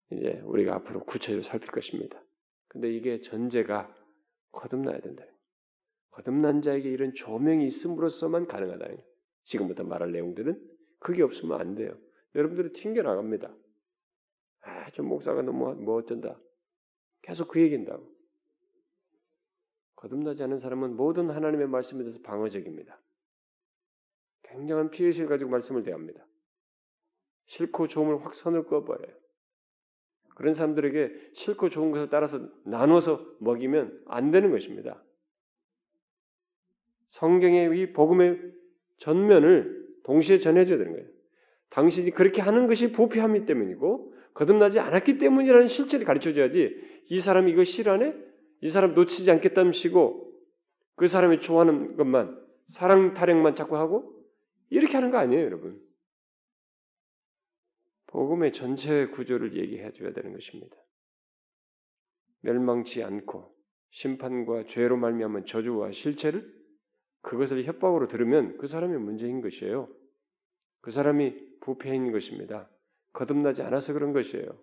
이제 0.09 0.41
우리가 0.43 0.77
앞으로 0.77 1.01
구체적으로 1.03 1.43
살필 1.43 1.69
것입니다. 1.69 2.19
근데 2.71 2.89
이게 2.89 3.19
전제가 3.19 3.93
거듭나야 4.53 5.01
된다. 5.01 5.25
거듭난 6.11 6.61
자에게 6.61 6.89
이런 6.89 7.13
조명이 7.13 7.65
있음으로써만 7.65 8.47
가능하다. 8.47 8.85
지금부터 9.43 9.83
말할 9.83 10.13
내용들은 10.13 10.57
그게 10.99 11.21
없으면 11.21 11.59
안 11.59 11.75
돼요. 11.75 11.99
여러분들이 12.33 12.71
튕겨 12.71 13.01
나갑니다. 13.01 13.53
아, 14.61 14.89
저 14.91 15.03
목사가 15.03 15.41
너무 15.41 15.75
뭐 15.75 15.95
어쩐다. 15.97 16.39
계속 17.23 17.49
그 17.49 17.59
얘기한다고. 17.59 18.09
거듭나지 19.95 20.41
않은 20.43 20.57
사람은 20.57 20.95
모든 20.95 21.29
하나님의 21.29 21.67
말씀에 21.67 22.03
대해서 22.03 22.21
방어적입니다. 22.21 23.01
굉장한 24.43 24.91
피해의식을 24.91 25.27
가지고 25.27 25.51
말씀을 25.51 25.83
대합니다. 25.83 26.25
싫고 27.47 27.87
좋음을 27.87 28.23
확 28.25 28.33
선을 28.33 28.63
꺼버려요. 28.63 29.13
그런 30.41 30.55
사람들에게 30.55 31.11
싫고 31.33 31.69
좋은 31.69 31.91
것을 31.91 32.09
따라서 32.09 32.39
나눠서 32.65 33.23
먹이면 33.39 34.01
안 34.07 34.31
되는 34.31 34.49
것입니다. 34.49 35.03
성경의 37.11 37.79
이 37.79 37.93
복음의 37.93 38.39
전면을 38.97 39.85
동시에 40.03 40.39
전해줘야 40.39 40.79
되는 40.79 40.93
거예요. 40.93 41.07
당신이 41.69 42.11
그렇게 42.11 42.41
하는 42.41 42.65
것이 42.65 42.91
부패함이 42.91 43.45
때문이고 43.45 44.15
거듭나지 44.33 44.79
않았기 44.79 45.19
때문이라는 45.19 45.67
실체를 45.67 46.07
가르쳐줘야지 46.07 46.75
이 47.09 47.19
사람이 47.19 47.51
이거 47.51 47.63
싫어하네? 47.63 48.15
이 48.61 48.69
사람 48.69 48.95
놓치지 48.95 49.29
않겠다면시고 49.29 50.33
그 50.95 51.05
사람이 51.05 51.39
좋아하는 51.39 51.97
것만 51.97 52.39
사랑 52.67 53.13
타령만 53.13 53.53
자꾸 53.53 53.77
하고 53.77 54.11
이렇게 54.71 54.95
하는 54.95 55.11
거 55.11 55.19
아니에요, 55.19 55.45
여러분. 55.45 55.79
복음의 58.11 58.53
전체 58.53 59.07
구조를 59.07 59.55
얘기해 59.57 59.91
줘야 59.93 60.13
되는 60.13 60.33
것입니다. 60.33 60.75
멸망치 62.41 63.03
않고 63.03 63.55
심판과 63.91 64.65
죄로 64.65 64.97
말미암은 64.97 65.45
저주와 65.45 65.91
실체를 65.91 66.61
그것을 67.21 67.63
협박으로 67.65 68.07
들으면 68.07 68.57
그 68.57 68.67
사람이 68.67 68.97
문제인 68.97 69.41
것이에요. 69.41 69.87
그 70.81 70.91
사람이 70.91 71.59
부패인 71.61 72.11
것입니다. 72.11 72.69
거듭나지 73.13 73.61
않아서 73.61 73.93
그런 73.93 74.13
것이에요. 74.13 74.59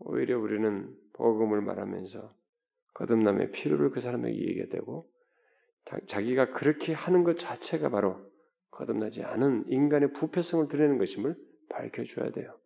오히려 0.00 0.38
우리는 0.38 0.94
복음을 1.12 1.60
말하면서 1.60 2.34
거듭남의 2.94 3.52
필요를 3.52 3.90
그 3.90 4.00
사람에게 4.00 4.36
얘기되고 4.36 5.08
자기가 6.08 6.52
그렇게 6.52 6.92
하는 6.92 7.24
것 7.24 7.38
자체가 7.38 7.90
바로 7.90 8.31
거듭나지 8.72 9.22
않은 9.22 9.64
인간의 9.68 10.12
부패성을 10.12 10.68
드러내는 10.68 10.98
것임을 10.98 11.36
밝혀줘야 11.68 12.32
돼요. 12.32 12.58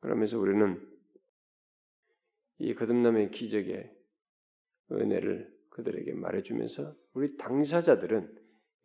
그러면서 0.00 0.38
우리는 0.38 0.80
이 2.58 2.74
거듭남의 2.74 3.30
기적의 3.30 3.90
은혜를 4.90 5.50
그들에게 5.70 6.12
말해주면서 6.12 6.94
우리 7.14 7.36
당사자들은 7.36 8.30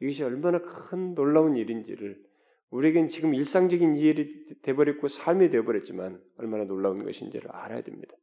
이것이 0.01 0.23
얼마나 0.23 0.59
큰 0.61 1.15
놀라운 1.15 1.57
일인지를 1.57 2.23
우리에겐 2.69 3.07
지금 3.07 3.34
일상적인 3.34 3.95
일이 3.95 4.61
돼버렸고 4.61 5.07
삶이 5.07 5.49
되어버렸지만 5.49 6.21
얼마나 6.38 6.65
놀라운 6.65 7.03
것인지를 7.03 7.51
알아야 7.51 7.82
됩니다. 7.82 8.15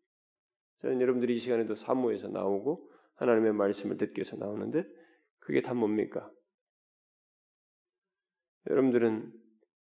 저는 0.78 1.00
여러분들이 1.00 1.34
이 1.34 1.38
시간에도 1.38 1.74
사모에서 1.74 2.28
나오고 2.28 2.90
하나님의 3.16 3.55
말씀을 3.55 3.96
듣기 3.96 4.18
위해서 4.18 4.36
나오는데 4.36 4.84
그게 5.38 5.62
다 5.62 5.72
뭡니까? 5.74 6.30
여러분들은 8.69 9.33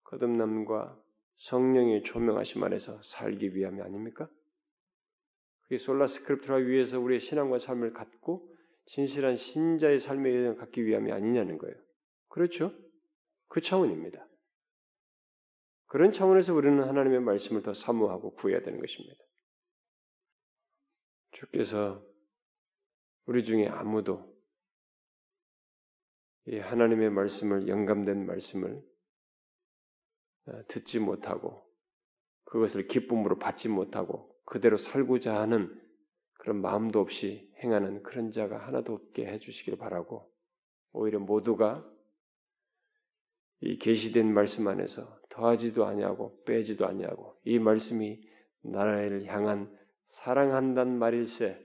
거듭남과 0.04 1.00
성령의 1.38 2.02
조명하심 2.02 2.62
안에서 2.62 3.00
살기 3.02 3.54
위함이 3.54 3.80
아닙니까? 3.80 4.28
그게 5.62 5.78
솔라 5.78 6.06
스크립트라 6.06 6.56
위에서 6.56 7.00
우리의 7.00 7.20
신앙과 7.20 7.58
삶을 7.58 7.92
갖고 7.92 8.48
진실한 8.86 9.36
신자의 9.36 9.98
삶의 9.98 10.34
여정을 10.34 10.56
갖기 10.56 10.84
위함이 10.84 11.12
아니냐는 11.12 11.58
거예요. 11.58 11.76
그렇죠? 12.28 12.72
그 13.48 13.60
차원입니다. 13.60 14.26
그런 15.86 16.10
차원에서 16.10 16.54
우리는 16.54 16.82
하나님의 16.82 17.20
말씀을 17.20 17.62
더 17.62 17.74
사모하고 17.74 18.34
구해야 18.34 18.62
되는 18.62 18.80
것입니다. 18.80 19.22
주께서 21.32 22.04
우리 23.26 23.44
중에 23.44 23.68
아무도 23.68 24.31
이 26.46 26.58
하나님의 26.58 27.10
말씀을 27.10 27.68
영감된 27.68 28.26
말씀을 28.26 28.82
어, 30.46 30.52
듣지 30.68 30.98
못하고 30.98 31.62
그것을 32.44 32.88
기쁨으로 32.88 33.38
받지 33.38 33.68
못하고 33.68 34.34
그대로 34.44 34.76
살고자 34.76 35.40
하는 35.40 35.80
그런 36.34 36.60
마음도 36.60 37.00
없이 37.00 37.50
행하는 37.62 38.02
그런 38.02 38.30
자가 38.30 38.58
하나도 38.66 38.92
없게 38.94 39.26
해주시길 39.26 39.78
바라고 39.78 40.30
오히려 40.92 41.20
모두가 41.20 41.88
이 43.60 43.78
계시된 43.78 44.34
말씀 44.34 44.66
안에서 44.66 45.20
더하지도 45.28 45.86
아니하고 45.86 46.42
빼지도 46.44 46.86
아니하고 46.86 47.38
이 47.44 47.60
말씀이 47.60 48.20
나라를 48.62 49.26
향한 49.26 49.72
사랑한단 50.06 50.98
말일세 50.98 51.58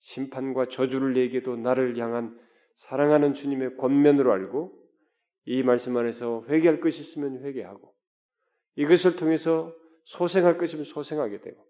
심판과 0.00 0.68
저주를 0.68 1.12
내게도 1.12 1.56
나를 1.56 1.96
향한 1.98 2.41
사랑하는 2.76 3.34
주님의 3.34 3.76
권면으로 3.76 4.32
알고 4.32 4.72
이 5.44 5.62
말씀 5.62 5.96
안에서 5.96 6.44
회개할 6.48 6.80
것이 6.80 7.00
있으면 7.00 7.44
회개하고 7.44 7.94
이것을 8.76 9.16
통해서 9.16 9.74
소생할 10.04 10.58
것이면 10.58 10.84
소생하게 10.84 11.40
되고 11.40 11.66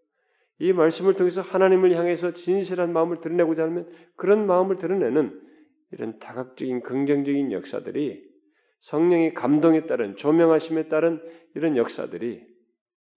이 0.58 0.72
말씀을 0.72 1.14
통해서 1.14 1.40
하나님을 1.40 1.96
향해서 1.96 2.32
진실한 2.32 2.92
마음을 2.92 3.20
드러내고자 3.20 3.64
하면 3.64 3.90
그런 4.16 4.46
마음을 4.46 4.76
드러내는 4.78 5.40
이런 5.90 6.18
다각적인 6.18 6.82
긍정적인 6.82 7.52
역사들이 7.52 8.30
성령의 8.80 9.34
감동에 9.34 9.86
따른 9.86 10.16
조명하심에 10.16 10.88
따른 10.88 11.22
이런 11.54 11.76
역사들이 11.76 12.44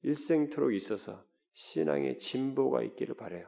일생토록 0.04 0.74
있어서 0.74 1.24
신앙의 1.54 2.20
진보가 2.20 2.84
있기를 2.84 3.16
바래요. 3.16 3.48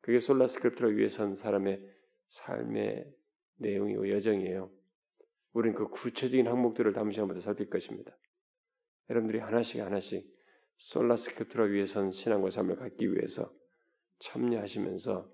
그게 0.00 0.20
sola 0.20 0.46
scriptura 0.46 0.96
위에 0.96 1.08
선 1.08 1.36
사람의 1.36 1.82
삶의 2.28 3.12
내용이고 3.56 4.10
여정이에요. 4.10 4.70
우리는 5.52 5.74
그 5.74 5.88
구체적인 5.88 6.46
항목들을 6.46 6.92
다음 6.92 7.10
시간부터 7.10 7.40
살필 7.40 7.70
것입니다. 7.70 8.16
여러분들이 9.10 9.40
하나씩 9.40 9.80
하나씩 9.80 10.28
sola 10.76 11.16
scriptura 11.16 11.64
위에 11.64 11.86
선 11.86 12.12
신앙과 12.12 12.50
삶을 12.50 12.76
갖기 12.76 13.12
위해서 13.12 13.52
참여하시면서 14.20 15.30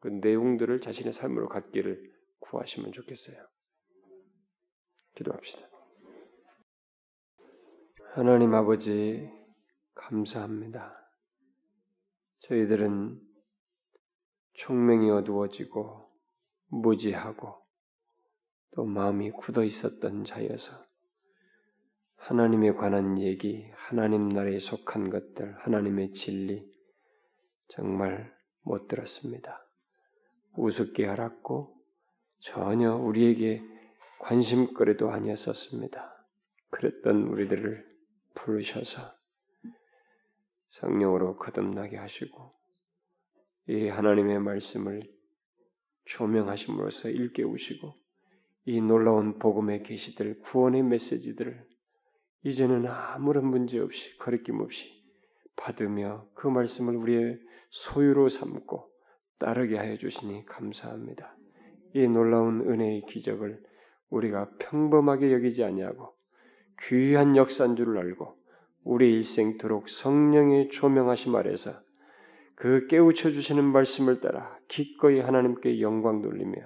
그 0.00 0.08
내용들을 0.08 0.80
자신의 0.80 1.12
삶으로 1.12 1.48
갖기를 1.48 2.10
구하시면 2.40 2.92
좋겠어요. 2.92 3.36
기도합시다. 5.14 5.68
하나님 8.14 8.54
아버지 8.54 9.30
감사합니다. 9.94 10.96
저희들은 12.40 13.20
총명이 14.54 15.10
어두워지고 15.10 16.09
무지하고 16.70 17.54
또 18.72 18.84
마음이 18.84 19.32
굳어 19.32 19.64
있었던 19.64 20.24
자여서 20.24 20.72
하나님에 22.16 22.72
관한 22.72 23.18
얘기, 23.18 23.68
하나님 23.74 24.28
나라에 24.28 24.58
속한 24.58 25.10
것들, 25.10 25.56
하나님의 25.58 26.12
진리 26.12 26.64
정말 27.68 28.32
못 28.62 28.86
들었습니다. 28.88 29.66
우습게 30.56 31.08
알았고 31.08 31.76
전혀 32.40 32.94
우리에게 32.94 33.62
관심거리도 34.20 35.10
아니었었습니다. 35.10 36.26
그랬던 36.70 37.22
우리들을 37.24 37.84
부르셔서 38.34 39.12
성령으로 40.70 41.36
거듭나게 41.36 41.96
하시고 41.96 42.52
이 43.68 43.88
하나님의 43.88 44.40
말씀을 44.40 45.02
조명하심으로써 46.10 47.08
일깨우시고 47.08 47.94
이 48.66 48.80
놀라운 48.80 49.38
복음의 49.38 49.82
계시들, 49.84 50.40
구원의 50.40 50.82
메시지들을 50.82 51.64
이제는 52.42 52.86
아무런 52.86 53.46
문제 53.46 53.78
없이 53.78 54.16
거리낌 54.18 54.60
없이 54.60 54.90
받으며 55.56 56.26
그 56.34 56.48
말씀을 56.48 56.96
우리의 56.96 57.38
소유로 57.70 58.28
삼고 58.28 58.88
따르게 59.38 59.76
하여 59.76 59.96
주시니 59.96 60.46
감사합니다. 60.46 61.36
이 61.94 62.06
놀라운 62.08 62.60
은혜의 62.68 63.02
기적을 63.06 63.62
우리가 64.10 64.50
평범하게 64.58 65.32
여기지 65.32 65.62
아니하고 65.62 66.14
귀한 66.82 67.36
역사인 67.36 67.76
줄을 67.76 67.98
알고 67.98 68.36
우리 68.82 69.12
일생토록 69.14 69.88
성령의 69.88 70.70
조명하심 70.70 71.34
아래서 71.36 71.80
그 72.60 72.86
깨우쳐 72.88 73.30
주시는 73.30 73.64
말씀을 73.64 74.20
따라 74.20 74.54
기꺼이 74.68 75.18
하나님께 75.18 75.80
영광 75.80 76.20
돌리며 76.20 76.60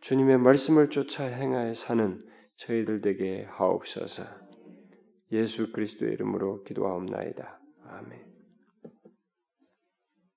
주님의 0.00 0.38
말씀을 0.38 0.90
쫓아 0.90 1.22
행하여 1.22 1.74
사는 1.74 2.20
저희들 2.56 3.02
되게 3.02 3.46
하옵소서. 3.48 4.24
예수 5.30 5.70
그리스도의 5.70 6.14
이름으로 6.14 6.64
기도하옵나이다. 6.64 7.60
아멘. 7.86 8.31